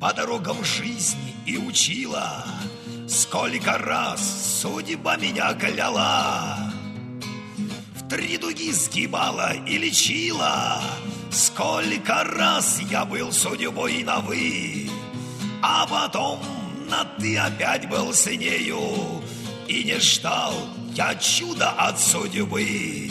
По 0.01 0.11
дорогам 0.11 0.63
жизни 0.63 1.35
и 1.45 1.55
учила. 1.57 2.45
Сколько 3.07 3.77
раз 3.77 4.59
судьба 4.59 5.17
меня 5.17 5.53
кляла 5.53 6.72
три 8.13 8.37
дуги 8.37 8.71
сгибала 8.71 9.53
и 9.65 9.79
лечила. 9.79 10.83
Сколько 11.31 12.23
раз 12.23 12.79
я 12.91 13.05
был 13.05 13.31
судьбой 13.31 14.03
на 14.03 14.19
«вы», 14.19 14.87
А 15.63 15.87
потом 15.87 16.39
на 16.87 17.05
«ты» 17.17 17.35
опять 17.37 17.89
был 17.89 18.13
с 18.13 18.27
нею. 18.27 19.23
И 19.67 19.83
не 19.83 19.99
ждал 19.99 20.53
я 20.93 21.15
чуда 21.15 21.71
от 21.71 21.99
судьбы 21.99 23.09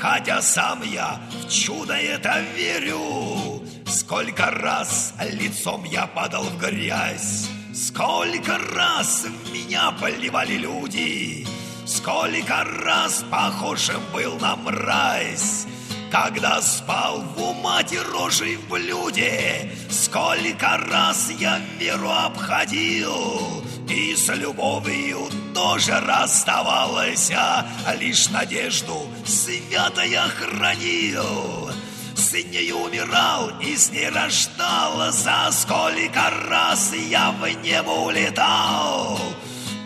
Хотя 0.00 0.40
сам 0.40 0.80
я 0.82 1.20
в 1.42 1.50
чудо 1.50 1.92
это 1.92 2.40
верю. 2.56 3.62
Сколько 3.86 4.50
раз 4.50 5.12
лицом 5.30 5.84
я 5.84 6.06
падал 6.06 6.44
в 6.44 6.58
грязь 6.58 7.48
Сколько 7.74 8.58
раз 8.74 9.26
в 9.26 9.52
меня 9.52 9.90
поливали 10.00 10.54
люди 10.54 11.46
Сколько 11.86 12.64
раз 12.84 13.24
похожим 13.30 14.02
был 14.12 14.38
на 14.38 14.56
мразь 14.56 15.66
когда 16.12 16.60
спал 16.60 17.22
в 17.22 17.42
умате 17.42 18.02
рожей 18.02 18.56
в 18.56 18.68
блюде, 18.68 19.72
Сколько 19.88 20.76
раз 20.76 21.30
я 21.38 21.58
веру 21.78 22.10
обходил, 22.10 23.64
И 23.88 24.14
с 24.14 24.28
любовью 24.34 25.20
тоже 25.54 25.98
расставалась, 26.00 27.32
а 27.34 27.66
Лишь 27.98 28.28
надежду 28.28 29.06
свято 29.24 30.04
я 30.04 30.28
хранил. 30.28 31.70
С 32.14 32.34
ней 32.34 32.70
умирал 32.72 33.50
и 33.60 33.74
с 33.74 33.90
ней 33.90 34.10
рождал, 34.10 35.10
За 35.12 35.50
сколько 35.50 36.30
раз 36.46 36.92
я 36.94 37.30
в 37.30 37.48
небо 37.62 37.90
улетал, 37.90 39.18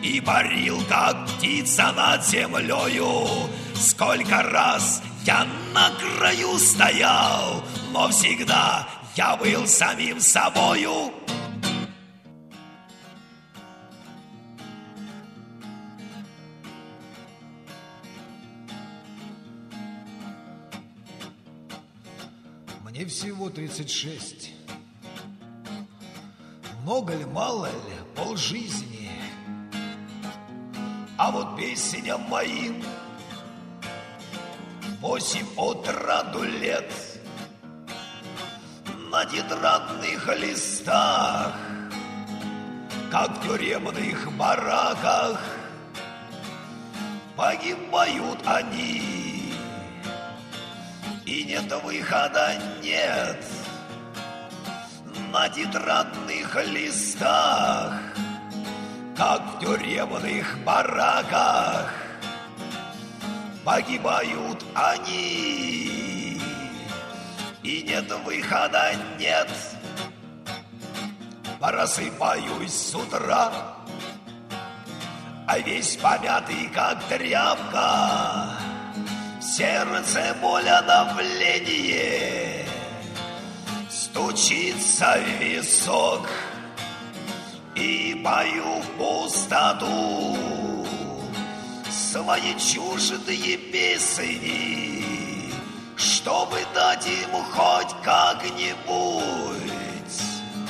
И 0.03 0.21
парил, 0.21 0.83
как 0.89 1.27
птица 1.29 1.93
над 1.93 2.25
землею, 2.25 3.27
Сколько 3.75 4.43
раз 4.43 5.03
я 5.25 5.47
на 5.75 5.91
краю 5.91 6.59
стоял, 6.59 7.63
но 7.93 8.09
всегда 8.09 8.89
я 9.15 9.37
был 9.37 9.67
самим 9.67 10.19
собою. 10.21 11.13
Мне 22.83 23.05
всего 23.05 23.51
36. 23.51 24.53
Много 26.83 27.15
ли, 27.15 27.25
мало 27.27 27.67
ли, 27.67 27.97
полжизни. 28.15 29.11
А 31.19 31.31
вот 31.31 31.57
песня 31.57 32.19
моим. 32.19 32.83
Восемь 35.01 35.47
от 35.57 35.89
раду 35.89 36.43
лет. 36.43 36.93
На 39.11 39.25
тетрадных 39.25 40.29
листах 40.37 41.55
Как 43.11 43.31
в 43.31 43.43
тюремных 43.47 44.31
бараках 44.33 45.41
Погибают 47.37 48.41
они. 48.45 49.55
И 51.25 51.45
нет 51.45 51.73
выхода, 51.83 52.55
нет. 52.83 53.45
На 55.33 55.49
тетрадных 55.49 56.57
листах 56.67 57.93
Как 59.17 59.41
в 59.41 59.61
тюремных 59.61 60.59
бараках 60.59 61.91
погибают 63.65 64.63
они. 64.75 66.39
И 67.63 67.83
нет 67.83 68.13
выхода, 68.27 68.93
нет. 69.19 69.49
Просыпаюсь 71.59 72.75
с 72.75 72.95
утра, 72.95 73.51
а 75.49 75.59
весь 75.61 75.97
помятый, 75.97 76.69
как 76.75 77.03
тряпка. 77.05 78.51
Сердце 79.41 80.37
боль 80.43 80.63
давление, 80.87 82.67
стучится 83.89 85.17
в 85.19 85.43
висок 85.43 86.29
и 87.77 88.15
пою 88.25 88.81
в 88.81 88.87
пустоту. 88.99 90.37
Свои 91.91 92.55
чуждые 92.59 93.59
песни, 93.59 95.05
чтобы 95.97 96.59
дать 96.75 97.07
им 97.07 97.31
хоть 97.53 97.95
как-нибудь. 98.03 99.53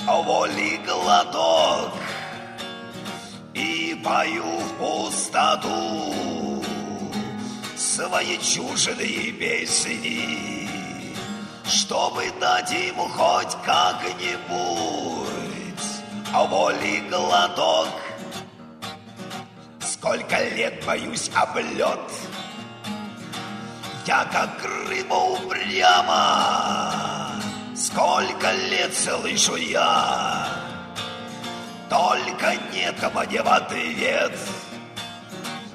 Воли 0.07 0.80
глоток 0.86 1.92
и 3.54 4.00
пою 4.04 4.59
в 4.59 4.72
пустоту. 4.78 6.62
Свои 7.76 8.38
чуждые 8.38 9.32
песни, 9.32 10.68
чтобы 11.64 12.30
дать 12.40 12.72
им 12.72 12.96
хоть 12.96 13.57
как-нибудь 13.64 15.45
воли 16.32 17.02
глоток? 17.10 17.88
Сколько 19.80 20.42
лет 20.54 20.84
боюсь 20.86 21.30
облет 21.34 22.00
Я 24.06 24.24
как 24.26 24.62
рыба 24.88 25.14
упряма 25.14 26.76
Сколько 27.76 28.52
лет 28.52 28.94
слышу 28.96 29.56
я. 29.56 30.48
Только 31.90 32.56
нет 32.72 32.96
мне 33.14 33.42
в 33.42 33.48
ответ. 33.48 34.32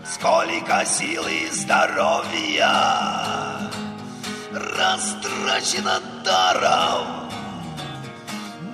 Сколько 0.04 0.84
сил 0.86 1.24
и 1.28 1.48
здоровья. 1.52 2.70
Растрачено 4.52 6.02
даром 6.26 7.21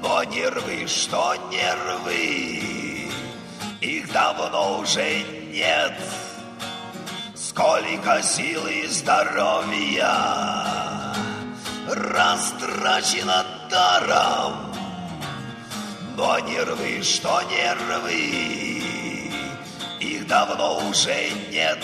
Но 0.01 0.23
нервы, 0.23 0.87
что 0.87 1.35
нервы? 1.51 3.09
Их 3.81 4.11
давно 4.11 4.79
уже 4.79 5.23
нет. 5.51 5.93
Сколько 7.33 8.21
сил 8.21 8.65
и 8.67 8.85
здоровья? 8.87 10.13
Растрачено 11.87 13.45
даром. 13.69 14.73
Но 16.15 16.39
нервы, 16.39 17.01
что 17.01 17.41
нервы? 17.43 18.81
Их 19.99 20.27
давно 20.27 20.77
уже 20.89 21.31
нет. 21.49 21.83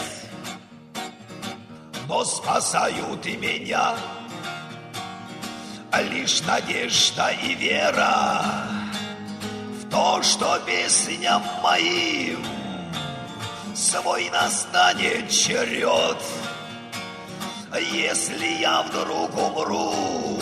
Но 2.07 2.23
спасают 2.23 3.25
и 3.25 3.37
меня 3.37 3.95
Лишь 6.01 6.41
надежда 6.41 7.29
и 7.29 7.53
вера 7.53 8.41
В 9.79 9.89
то, 9.89 10.23
что 10.23 10.59
песням 10.65 11.43
моим 11.61 12.43
свой 13.75 14.29
настанет 14.29 15.29
черед. 15.29 16.17
Если 17.91 18.61
я 18.61 18.83
вдруг 18.83 19.35
умру, 19.35 20.39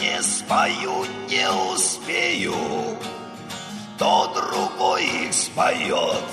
не 0.00 0.22
спою, 0.22 1.06
не 1.28 1.50
успею, 1.72 2.54
то 3.98 4.32
другой 4.34 5.04
их 5.04 5.34
споет. 5.34 6.24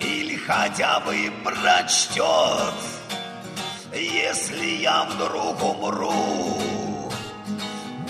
Или 0.00 0.36
хотя 0.36 1.00
бы 1.00 1.32
прочтет, 1.44 2.74
если 3.96 4.66
я 4.82 5.04
вдруг 5.04 5.62
умру. 5.62 6.60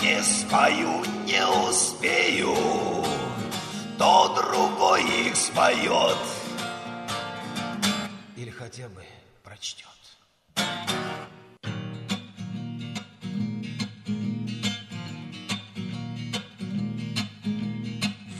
не 0.01 0.21
спою, 0.21 1.03
не 1.25 1.45
успею, 1.67 2.55
то 3.97 4.35
другой 4.35 5.03
их 5.27 5.35
споет. 5.35 6.17
Или 8.35 8.49
хотя 8.51 8.87
бы 8.89 9.03
прочтет. 9.43 9.87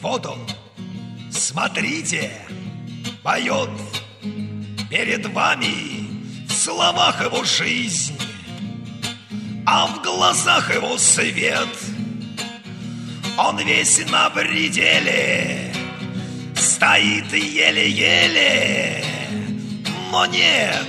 Вот 0.02 0.26
он, 0.28 0.48
смотрите, 1.32 2.32
поет 3.24 3.70
перед 4.90 5.26
вами 5.34 5.95
словах 6.66 7.22
его 7.22 7.44
жизнь, 7.44 8.18
а 9.68 9.86
в 9.86 10.02
глазах 10.02 10.74
его 10.74 10.98
свет. 10.98 11.70
Он 13.38 13.58
весь 13.60 14.00
на 14.10 14.32
пределе, 14.32 15.72
стоит 16.56 17.32
еле-еле, 17.32 19.06
но 20.12 20.26
нет, 20.26 20.88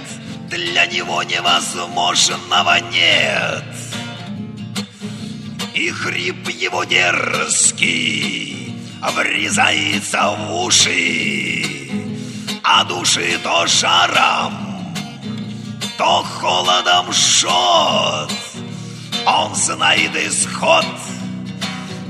для 0.48 0.86
него 0.86 1.22
невозможного 1.24 2.80
нет. 2.90 3.64
И 5.74 5.90
хрип 5.90 6.48
его 6.48 6.84
дерзкий 6.84 8.74
врезается 9.14 10.30
в 10.38 10.54
уши, 10.64 11.90
а 12.64 12.82
души 12.84 13.38
то 13.42 13.66
жаром, 13.66 14.65
то 15.96 16.22
холодом 16.22 17.12
жжет. 17.12 18.30
Он 19.26 19.54
знает 19.54 20.14
исход, 20.16 20.86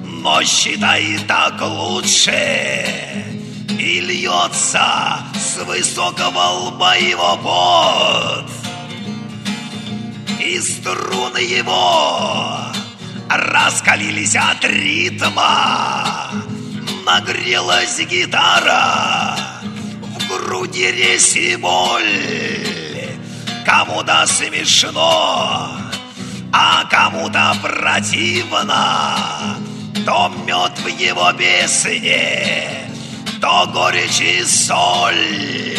но 0.04 0.42
считает 0.42 1.26
так 1.26 1.60
лучше. 1.60 2.86
И 3.78 4.00
льется 4.00 5.18
с 5.34 5.62
высокого 5.64 6.68
лба 6.68 6.96
его 6.96 7.36
пот. 7.36 8.50
И 10.40 10.60
струны 10.60 11.38
его 11.38 12.58
раскалились 13.28 14.36
от 14.36 14.64
ритма. 14.64 16.30
Нагрелась 17.04 18.00
гитара, 18.00 19.36
в 20.18 20.28
груди 20.28 20.90
резь 20.90 21.56
боль. 21.58 22.85
Кому-то 23.66 24.24
смешно, 24.28 25.76
а 26.52 26.84
кому-то 26.88 27.56
противно, 27.60 29.16
то 30.04 30.32
мед 30.46 30.78
в 30.78 30.86
его 30.86 31.32
песне, 31.32 32.88
то 33.40 33.66
горечь 33.74 34.20
и 34.20 34.44
соль. 34.44 35.74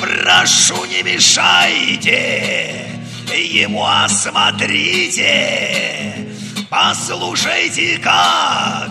Прошу, 0.00 0.84
не 0.86 1.04
мешайте, 1.04 3.00
ему 3.32 3.86
осмотрите, 3.86 5.22
послушайте, 6.68 7.98
как 7.98 8.90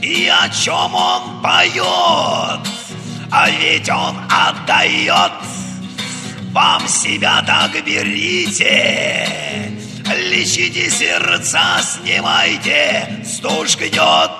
и 0.00 0.28
о 0.28 0.48
чем 0.48 0.94
он 0.94 1.42
поет, 1.42 2.66
а 3.30 3.50
ведь 3.50 3.90
он 3.90 4.16
отдает 4.30 5.57
вам 6.52 6.88
себя 6.88 7.42
так 7.46 7.72
берите, 7.84 9.70
лечите 10.30 10.90
сердца, 10.90 11.80
снимайте, 11.82 13.24
стуж 13.24 13.76
гнет. 13.76 14.30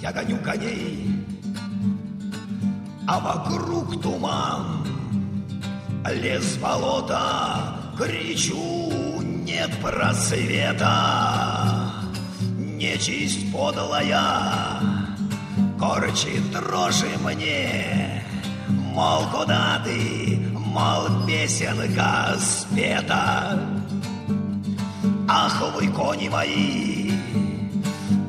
Я 0.00 0.12
гоню 0.12 0.38
коней, 0.38 1.24
а 3.06 3.20
вокруг 3.20 4.00
туман, 4.00 4.86
лес 6.06 6.56
болота, 6.56 7.94
кричу, 7.98 9.22
нет 9.22 9.70
просвета. 9.82 10.88
Нечисть 12.56 13.52
подлая, 13.52 14.97
корчит 15.78 16.50
дрожи 16.50 17.10
мне, 17.22 18.24
Мол, 18.68 19.26
куда 19.30 19.80
ты, 19.84 20.38
мол, 20.52 21.24
песенка 21.26 22.36
спета. 22.40 23.58
Ах, 25.28 25.74
вы 25.76 25.88
кони 25.88 26.28
мои, 26.28 27.12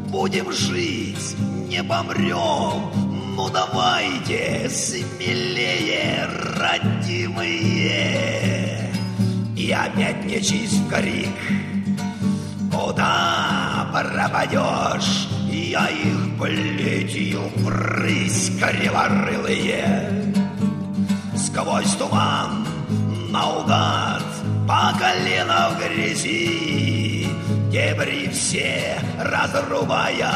будем 0.10 0.52
жить, 0.52 1.36
не 1.68 1.84
помрем, 1.84 2.92
ну 3.36 3.50
давайте 3.50 4.70
смелее, 4.70 6.28
родимые. 6.58 7.80
И 9.56 9.72
опять 9.72 10.24
нечист 10.26 10.88
крик, 10.90 11.36
куда 12.72 13.90
пропадешь? 13.92 15.29
Я 15.70 15.86
их 15.86 16.36
плетью 16.40 17.42
брысь 17.58 18.52
криворылые. 18.60 20.34
Сквозь 21.38 21.94
туман 21.94 22.66
наугад 23.30 24.24
По 24.68 24.92
колено 24.98 25.70
в 25.70 25.78
грязи 25.78 27.28
Дебри 27.72 28.30
все 28.34 28.98
разрубая 29.20 30.34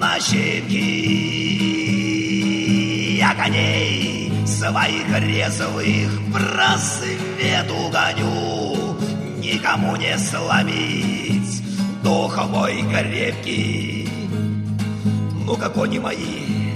на 0.00 0.18
щепки. 0.18 0.78
Я 3.18 3.34
коней 3.34 4.32
своих 4.46 5.06
резвых 5.20 6.10
просвету 6.32 7.90
гоню 7.92 8.96
Никому 9.42 9.96
не 9.96 10.16
сломить 10.16 11.62
дух 12.02 12.38
мой 12.48 12.82
крепкий 12.90 14.03
ну-ка, 15.44 15.68
кони 15.68 15.98
мои, 15.98 16.74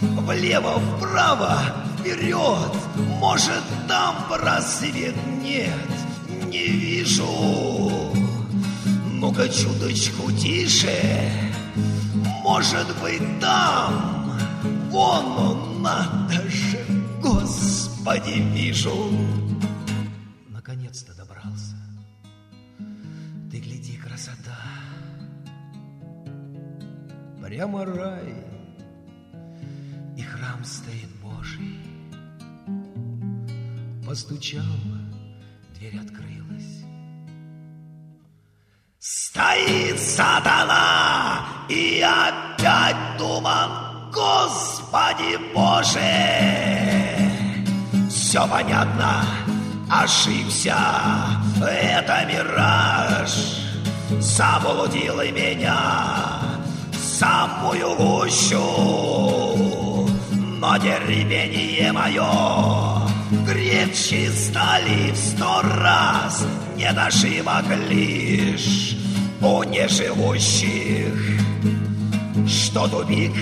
влево-вправо, 0.00 1.58
вперед, 1.98 2.72
может, 3.18 3.64
там 3.88 4.16
просвет 4.28 5.16
нет, 5.42 5.90
не 6.46 6.66
вижу. 6.66 7.26
Ну-ка, 9.12 9.48
чуточку 9.48 10.32
тише, 10.32 11.30
может 12.42 12.86
быть, 13.02 13.40
там, 13.40 14.38
вон 14.90 15.24
он, 15.38 15.82
надо 15.82 16.48
же, 16.48 16.78
Господи, 17.20 18.40
вижу. 18.54 19.39
Прямо 27.60 27.84
рай, 27.84 28.34
и 30.16 30.22
храм 30.22 30.64
стоит 30.64 31.10
Божий. 31.22 31.78
Постучал, 34.06 34.62
дверь 35.74 36.00
открылась. 36.00 36.84
Стоит 38.98 40.00
сатана, 40.00 41.44
и 41.68 42.00
опять 42.00 43.18
туман, 43.18 44.10
Господи 44.10 45.36
Боже! 45.54 46.00
Все 48.08 48.48
понятно, 48.48 49.22
ошибся, 49.90 50.78
это 51.60 52.24
мираж, 52.24 53.32
заблудил 54.18 55.20
и 55.20 55.30
меня 55.30 56.49
самую 57.20 57.94
гущу. 57.96 58.64
Но 60.58 60.78
терпение 60.78 61.92
мое 61.92 63.06
крепче 63.46 64.30
стали 64.30 65.12
в 65.12 65.16
сто 65.16 65.60
раз, 65.62 66.46
Нет 66.76 66.96
ошибок 66.96 67.64
лишь 67.90 68.96
у 69.42 69.62
неживущих. 69.64 71.14
Что 72.48 72.88
тупик, 72.88 73.34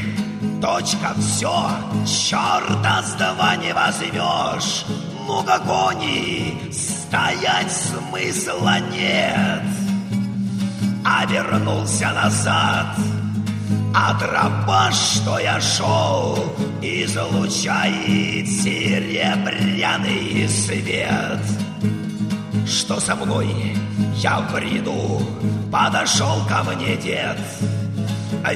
точка, 0.60 1.14
все, 1.20 1.70
черта 2.04 3.02
с 3.04 3.12
два 3.14 3.54
не 3.56 3.72
возьмешь. 3.72 4.86
Ну 5.28 5.44
как 5.44 5.62
они, 5.90 6.58
стоять 6.72 7.70
смысла 7.70 8.80
нет. 8.90 9.62
А 11.04 11.24
вернулся 11.26 12.10
назад— 12.12 12.96
А 13.94 14.14
тропа, 14.18 14.90
что 14.92 15.38
я 15.38 15.60
шел, 15.60 16.38
излучает 16.82 18.48
серебряный 18.48 20.48
свет. 20.48 21.40
Что 22.66 23.00
со 23.00 23.16
мной? 23.16 23.48
Я 24.16 24.40
в 24.40 24.52
бреду, 24.52 25.22
подошел 25.72 26.44
ко 26.46 26.62
мне 26.64 26.96
дед, 26.96 27.38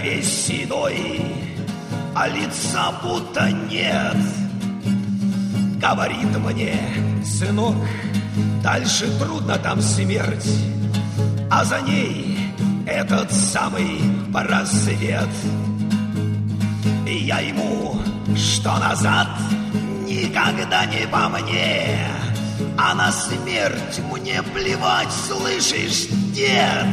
весь 0.00 0.46
седой, 0.46 1.20
а 2.14 2.28
лица 2.28 2.92
будто 3.02 3.50
нет. 3.50 4.16
Говорит 5.80 6.36
мне, 6.38 6.78
сынок, 7.24 7.74
дальше 8.62 9.06
трудно 9.18 9.56
там 9.58 9.80
смерть, 9.80 10.48
а 11.50 11.64
за 11.64 11.80
ней 11.80 12.38
этот 12.86 13.32
самый 13.32 14.00
просвет. 14.32 15.28
И 17.06 17.24
я 17.24 17.40
ему, 17.40 18.00
что 18.36 18.78
назад, 18.78 19.28
никогда 20.06 20.86
не 20.86 21.06
по 21.06 21.28
мне, 21.28 22.08
а 22.78 22.94
на 22.94 23.12
смерть 23.12 24.00
мне 24.10 24.42
плевать, 24.42 25.12
слышишь, 25.26 26.08
дед? 26.32 26.86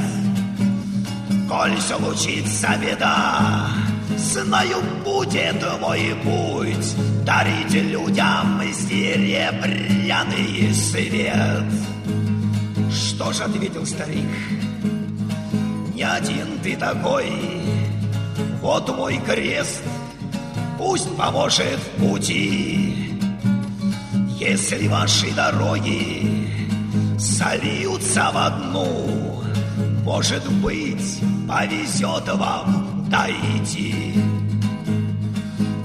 Коль 1.48 1.80
случится 1.80 2.76
беда, 2.80 3.68
знаю, 4.18 4.82
будет 5.04 5.64
мой 5.80 6.16
путь 6.24 6.96
Дарить 7.30 7.74
людям 7.74 8.60
серебряный 8.74 10.74
свет. 10.74 11.64
Что 12.92 13.32
ж 13.32 13.42
ответил 13.42 13.86
старик? 13.86 14.26
Не 16.00 16.06
один 16.06 16.60
ты 16.64 16.78
такой, 16.78 17.30
вот 18.62 18.88
мой 18.96 19.18
крест, 19.18 19.84
пусть 20.78 21.14
поможет 21.18 21.78
в 21.78 22.02
пути. 22.02 23.20
Если 24.40 24.88
ваши 24.88 25.30
дороги 25.34 26.48
сольются 27.20 28.32
в 28.34 28.38
одну, 28.38 29.44
может 30.06 30.50
быть, 30.62 31.20
повезет 31.46 32.34
вам 32.34 33.06
дойти. 33.10 34.14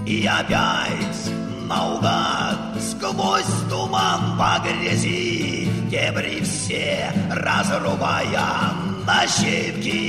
И 0.06 0.24
опять 0.26 1.28
наугад 1.68 2.80
сквозь 2.80 3.68
туман 3.68 4.38
по 4.38 4.62
грязи 4.62 5.68
Дебри 5.90 6.40
все 6.44 7.10
разрубая 7.32 8.93
на 9.06 9.26
щепки 9.26 10.00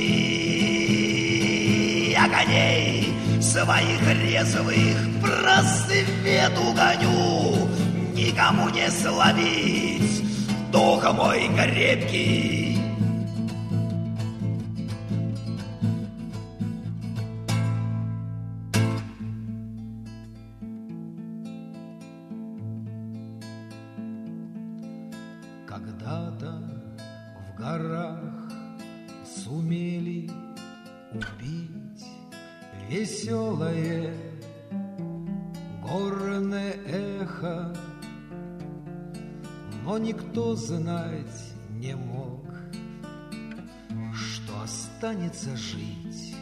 Я 2.12 2.28
коней 2.28 3.12
своих 3.40 4.00
резвых 4.22 4.96
просвету 5.22 6.72
гоню 6.72 7.68
Никому 8.14 8.70
не 8.70 8.88
словить 8.90 9.96
дух 10.76 11.04
мой 11.14 11.48
крепкий. 11.56 12.78
Когда-то 25.66 26.62
в 27.38 27.58
горах 27.58 28.15
веселое 32.96 34.14
горное 35.82 36.72
эхо, 36.86 37.76
но 39.84 39.98
никто 39.98 40.54
знать 40.56 41.52
не 41.70 41.94
мог, 41.94 42.42
что 44.14 44.62
останется 44.62 45.54
жить 45.56 46.36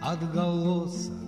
отголосок 0.00 1.27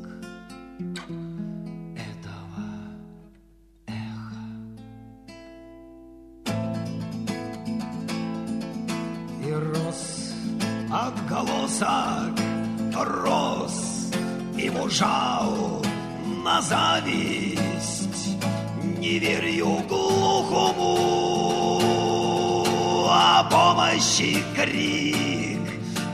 крик. 24.60 25.58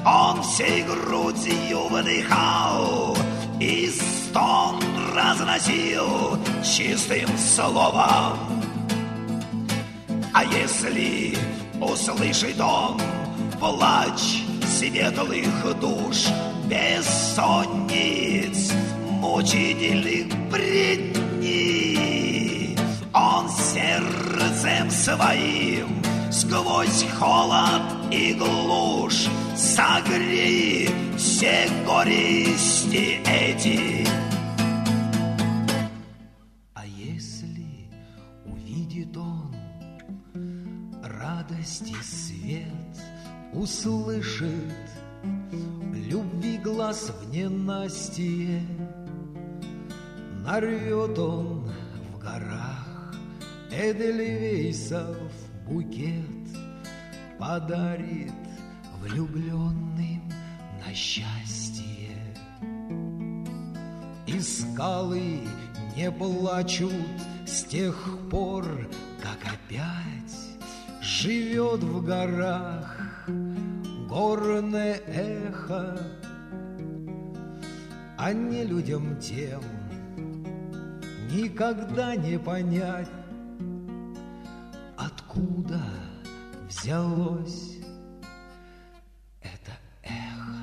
Он 0.04 0.42
всей 0.42 0.82
грудью 0.82 1.88
выдыхал 1.88 3.16
и 3.58 3.90
стон 3.90 4.78
разносил 5.14 6.38
чистым 6.62 7.26
словом. 7.38 8.36
А 10.32 10.44
если 10.44 11.36
услышит 11.80 12.60
он 12.60 13.00
плач 13.58 14.44
светлых 14.64 15.80
душ, 15.80 16.26
бессонниц, 16.66 18.72
мучительных 19.10 20.26
бредней, 20.50 21.96
он 23.12 23.48
сердцем 23.48 24.88
своим 24.90 26.02
сквозь 26.30 27.04
холод 27.18 27.95
и 28.10 28.34
глушь 28.34 29.28
согреет 29.56 30.92
все 31.16 31.68
горести 31.86 33.20
эти. 33.26 34.06
А 36.74 36.84
если 36.86 37.90
увидит 38.44 39.16
он 39.16 39.54
радости 41.02 41.94
свет, 42.02 42.64
услышит 43.52 44.74
любви 45.92 46.58
глаз 46.58 47.10
в 47.10 47.30
ненастье, 47.30 48.62
нарвет 50.44 51.18
он 51.18 51.70
в 52.12 52.18
горах 52.18 53.14
Эдельвейсов 53.70 55.16
букет, 55.66 56.35
подарит 57.38 58.32
влюбленным 59.00 60.22
на 60.84 60.94
счастье. 60.94 62.16
И 64.26 64.40
скалы 64.40 65.40
не 65.96 66.10
плачут 66.10 66.92
с 67.46 67.64
тех 67.64 67.96
пор, 68.30 68.64
как 69.22 69.52
опять 69.52 70.36
живет 71.00 71.82
в 71.82 72.04
горах 72.04 73.26
горное 74.08 74.94
эхо, 75.06 75.98
а 78.18 78.32
не 78.32 78.64
людям 78.64 79.18
тем 79.20 79.62
никогда 81.30 82.16
не 82.16 82.38
понять, 82.38 83.08
откуда 84.96 85.80
взялось 86.82 87.76
это 89.40 89.72
эхо. 90.02 90.56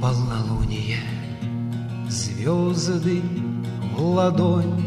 Полнолуние, 0.00 0.98
звезды 2.08 3.22
в 3.96 4.02
ладонь, 4.02 4.86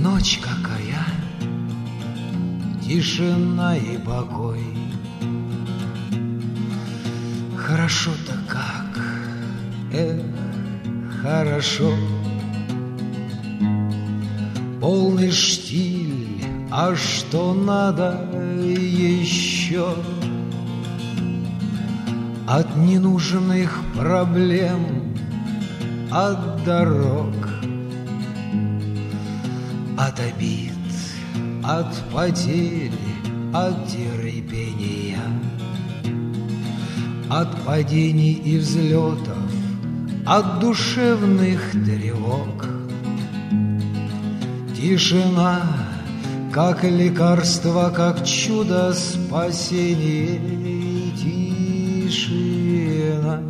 Ночь 0.00 0.38
какая, 0.38 1.04
тишина 2.82 3.76
и 3.76 3.98
покой. 3.98 4.62
Хорошо. 11.56 11.94
Полный 14.80 15.30
штиль, 15.30 16.44
а 16.70 16.94
что 16.94 17.54
надо 17.54 18.28
еще? 18.62 19.94
От 22.46 22.76
ненужных 22.76 23.80
проблем, 23.94 25.14
от 26.12 26.62
дорог 26.64 27.34
от 29.98 30.20
обид, 30.20 30.72
от 31.64 31.96
потери, 32.12 32.92
от 33.54 33.88
терпения, 33.88 35.18
от 37.30 37.50
падений 37.62 38.34
и 38.34 38.58
взлетов, 38.58 39.35
от 40.26 40.58
душевных 40.58 41.70
тревог. 41.70 42.66
Тишина, 44.76 45.62
как 46.52 46.82
лекарство, 46.82 47.90
как 47.90 48.24
чудо 48.26 48.92
спасения. 48.92 50.40
Тишина, 52.08 53.40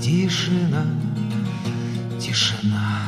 тишина, 0.00 0.84
тишина. 2.18 2.98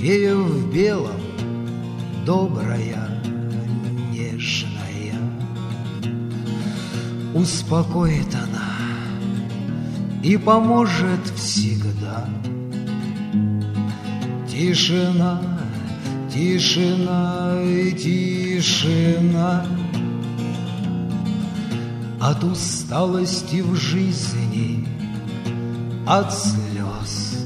Фея 0.00 0.36
в 0.36 0.70
белом, 0.70 1.22
добрая, 2.26 3.08
нежная, 4.12 5.18
Успокоит 7.34 8.33
и 10.24 10.38
поможет 10.38 11.20
всегда. 11.36 12.26
Тишина, 14.48 15.40
тишина 16.32 17.60
и 17.62 17.92
тишина 17.92 19.66
От 22.20 22.42
усталости 22.42 23.60
в 23.60 23.74
жизни, 23.74 24.88
от 26.06 26.32
слез, 26.32 27.44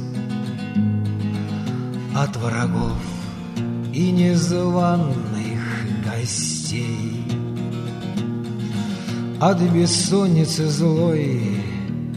от 2.15 2.37
врагов 2.37 2.97
и 3.93 4.13
незваных 4.13 5.65
гостей, 6.05 7.25
от 9.41 9.61
бессонницы 9.73 10.69
злой, 10.69 11.58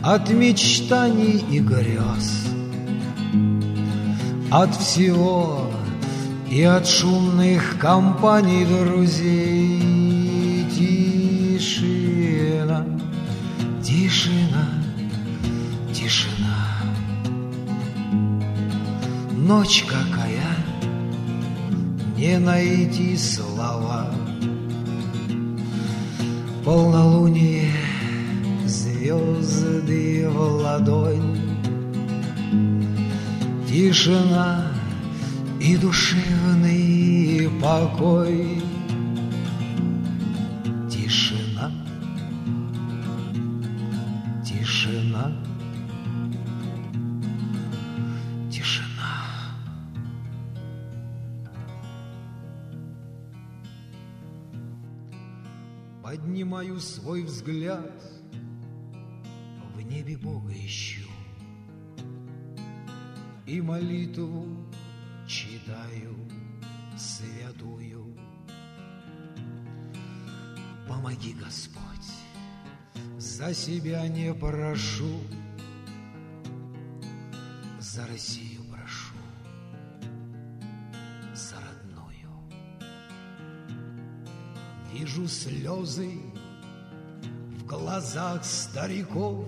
от 0.03 0.29
мечтаний 0.31 1.43
и 1.51 1.59
грез, 1.59 2.47
от 4.49 4.75
всего 4.75 5.71
и 6.49 6.63
от 6.63 6.87
шумных 6.87 7.77
компаний 7.79 8.65
друзей. 8.65 9.81
Тишина, 11.61 12.85
тишина, 13.83 14.67
тишина. 15.93 16.67
Ночь 19.37 19.85
какая, 19.87 20.55
не 22.17 22.39
найти 22.39 23.15
слова. 23.17 24.09
Полнолуние, 26.65 27.71
звезды 29.01 30.29
в 30.29 30.37
ладонь, 30.61 31.39
Тишина 33.67 34.71
и 35.59 35.75
душевный 35.77 37.49
покой. 37.59 38.61
Тишина, 40.89 41.71
тишина, 44.45 45.31
тишина. 48.51 49.13
Поднимаю 56.03 56.79
свой 56.79 57.23
взгляд, 57.23 58.10
небе 60.01 60.17
Бога 60.17 60.51
ищу 60.51 61.07
и 63.45 63.61
молитву 63.61 64.47
читаю 65.27 66.15
святую. 66.97 68.17
Помоги, 70.87 71.33
Господь, 71.33 72.09
за 73.19 73.53
себя 73.53 74.07
не 74.07 74.33
прошу, 74.33 75.19
за 77.79 78.07
Россию 78.07 78.63
прошу, 78.71 79.15
за 81.35 81.57
родную. 81.57 82.31
Вижу 84.91 85.27
слезы 85.27 86.17
в 87.59 87.65
глазах 87.67 88.43
стариков, 88.43 89.47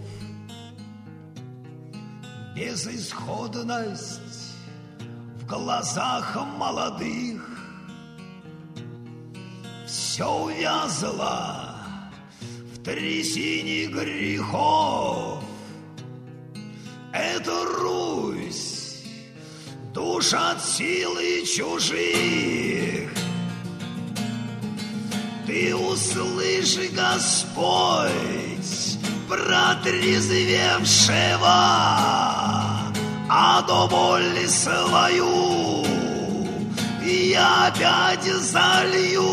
безысходность 2.56 4.22
в 5.40 5.46
глазах 5.48 6.36
молодых. 6.58 7.42
Все 9.86 10.28
увязло 10.28 11.76
в 12.42 12.84
трясине 12.84 13.88
грехов. 13.88 15.44
Это 17.12 17.66
Русь, 17.80 19.04
душа 19.94 20.52
от 20.52 20.64
силы 20.64 21.46
чужих. 21.46 23.12
Ты 25.46 25.76
услышь, 25.76 26.78
Господь, 26.92 28.53
протрезвевшего, 29.34 31.58
а 33.30 33.62
до 33.68 33.88
боли 33.88 34.46
свою 34.46 35.86
я 37.04 37.68
опять 37.68 38.26
залью. 38.26 39.24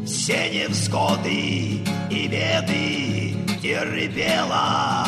все 0.05 0.49
невзгоды 0.49 1.83
и 2.09 2.27
беды 2.29 3.04
терпела. 3.65 5.07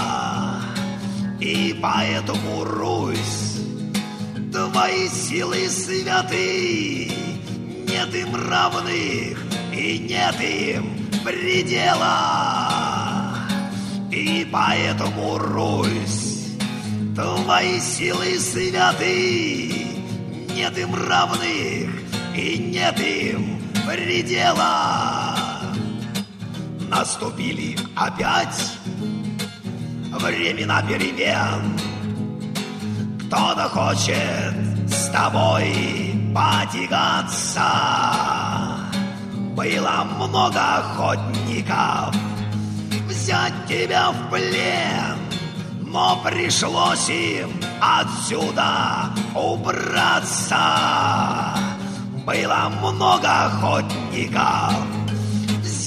И 1.39 1.77
поэтому, 1.79 2.63
Русь, 2.63 3.61
твои 4.51 5.07
силы 5.09 5.69
святы, 5.69 7.11
нет 7.87 8.15
им 8.15 8.35
равных 8.49 9.37
и 9.71 9.99
нет 9.99 10.41
им 10.41 10.97
предела. 11.23 12.27
И 14.11 14.47
поэтому, 14.51 15.37
Русь, 15.37 16.55
твои 17.15 17.79
силы 17.79 18.39
святы, 18.39 19.71
нет 20.55 20.75
им 20.79 20.95
равных 20.95 21.89
и 22.35 22.57
нет 22.57 22.99
им 22.99 23.61
предела. 23.85 25.26
Наступили 26.97 27.77
опять 27.95 28.73
времена 30.19 30.81
перемен. 30.81 31.77
Кто-то 33.19 33.69
хочет 33.69 34.55
с 34.89 35.07
тобой 35.11 36.15
потягаться. 36.33 37.61
Было 39.55 40.07
много 40.17 40.59
охотников 40.77 42.15
взять 43.07 43.67
тебя 43.67 44.09
в 44.09 44.31
плен, 44.31 45.19
но 45.85 46.19
пришлось 46.25 47.09
им 47.09 47.51
отсюда 47.79 49.11
убраться. 49.35 50.57
Было 52.25 52.71
много 52.81 53.45
охотников 53.45 54.96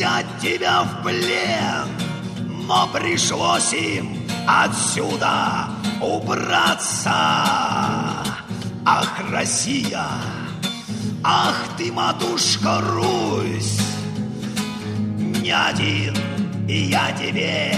взять 0.00 0.38
тебя 0.40 0.82
в 0.82 1.02
плен, 1.02 1.86
но 2.66 2.88
пришлось 2.88 3.74
им 3.74 4.16
отсюда 4.48 5.68
убраться. 6.00 7.12
Ах, 8.86 9.12
Россия, 9.30 10.06
ах 11.22 11.54
ты, 11.76 11.92
матушка 11.92 12.80
Русь, 12.80 13.78
не 15.42 15.50
один 15.50 16.16
я 16.66 17.12
тебе 17.12 17.74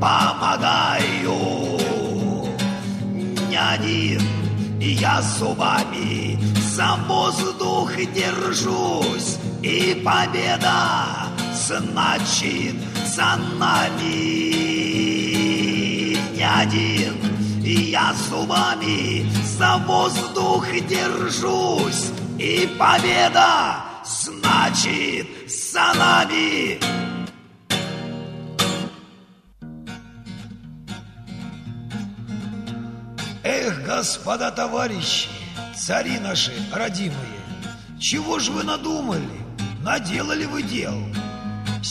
помогаю. 0.00 1.36
Не 3.50 3.58
один 3.58 4.22
я 4.80 5.20
зубами 5.20 6.40
за 6.74 6.96
воздух 7.06 7.94
держусь, 8.14 9.36
и 9.62 10.00
победа 10.02 11.17
значит 11.66 12.76
за 13.06 13.36
нами. 13.58 14.58
Не 16.36 16.44
один 16.44 17.14
я 17.64 18.14
зубами 18.14 19.28
за 19.58 19.76
воздух 19.78 20.66
держусь, 20.88 22.10
и 22.38 22.68
победа 22.78 23.84
значит 24.04 25.26
за 25.48 25.94
нами. 25.94 26.78
Эх, 33.42 33.84
господа 33.84 34.50
товарищи, 34.50 35.28
цари 35.76 36.18
наши 36.18 36.52
родимые, 36.72 37.42
чего 38.00 38.38
ж 38.38 38.48
вы 38.50 38.62
надумали? 38.62 39.38
Наделали 39.82 40.44
вы 40.44 40.62
дел. 40.62 41.17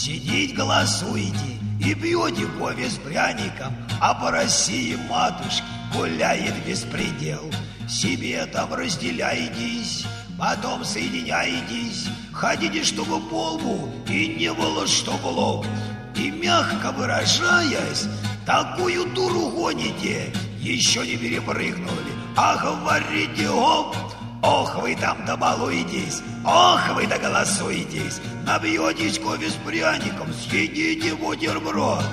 Сидеть 0.00 0.54
голосуете 0.54 1.58
и 1.80 1.92
бьете 1.92 2.46
кофе 2.56 2.88
с 2.88 2.98
пряником, 2.98 3.74
а 4.00 4.14
по 4.14 4.30
России 4.30 4.96
матушки 5.10 5.64
гуляет 5.92 6.54
беспредел. 6.64 7.50
Себе 7.88 8.46
там 8.46 8.72
разделяйтесь, 8.72 10.06
потом 10.38 10.84
соединяйтесь, 10.84 12.06
ходите, 12.32 12.84
чтобы 12.84 13.20
по 13.28 13.54
лбу, 13.54 13.92
и 14.08 14.36
не 14.38 14.52
было, 14.52 14.86
что 14.86 15.18
лоб. 15.24 15.66
И 16.14 16.30
мягко 16.30 16.92
выражаясь, 16.92 18.06
такую 18.46 19.04
дуру 19.14 19.50
гоните, 19.50 20.32
еще 20.60 21.04
не 21.04 21.16
перепрыгнули. 21.16 22.12
Ах, 22.36 22.64
варите 22.84 23.50
оп! 23.50 23.96
Ох, 24.42 24.76
вы 24.82 24.94
там 24.94 25.24
добалуетесь, 25.26 26.22
ох, 26.44 26.94
вы 26.94 27.06
доголосуетесь, 27.08 28.20
набьетесь 28.46 29.18
кофе 29.18 29.50
с 29.50 29.54
пряником, 29.54 30.32
съедите 30.32 31.14
бутерброд. 31.16 32.04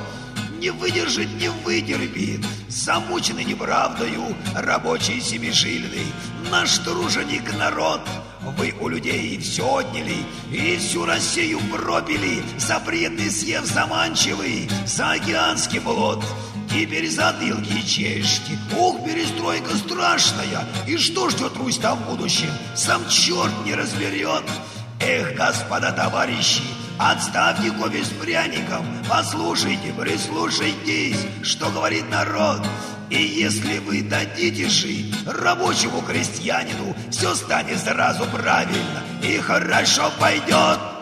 Не 0.60 0.72
выдержит, 0.72 1.30
не 1.40 1.50
вытерпит, 1.50 2.44
замученный 2.68 3.44
неправдою, 3.44 4.36
рабочий 4.56 5.22
семижильный, 5.22 6.08
наш 6.50 6.80
труженик 6.80 7.56
народ. 7.58 8.02
Вы 8.58 8.74
у 8.80 8.88
людей 8.88 9.38
все 9.38 9.64
отняли 9.64 10.18
и 10.52 10.78
всю 10.78 11.06
Россию 11.06 11.60
пропили, 11.72 12.42
запретный 12.58 13.30
съев 13.30 13.66
заманчивый, 13.66 14.68
за 14.88 15.12
океанский 15.12 15.82
плод. 15.82 16.24
Теперь 16.76 17.10
затылки 17.10 17.82
чешки. 17.88 18.60
Ух, 18.78 19.02
перестройка 19.06 19.78
страшная. 19.78 20.68
И 20.86 20.98
что 20.98 21.30
ждет 21.30 21.56
Русь 21.56 21.78
там 21.78 21.98
в 22.00 22.10
будущем? 22.10 22.50
Сам 22.76 23.08
черт 23.08 23.50
не 23.64 23.74
разберет. 23.74 24.44
Эх, 25.00 25.36
господа 25.38 25.94
товарищи, 25.94 26.64
отставьте 27.00 27.72
кофе 27.72 28.04
с 28.04 28.10
пряником. 28.10 28.86
Послушайте, 29.10 29.94
прислушайтесь, 29.98 31.26
что 31.44 31.70
говорит 31.70 32.10
народ. 32.10 32.68
И 33.10 33.24
если 33.24 33.78
вы 33.78 34.02
дадите 34.02 34.68
жить 34.68 35.16
рабочему 35.26 36.02
крестьянину, 36.02 36.94
все 37.10 37.36
станет 37.36 37.80
сразу 37.80 38.26
правильно 38.26 39.02
и 39.24 39.38
хорошо 39.38 40.12
пойдет. 40.20 40.95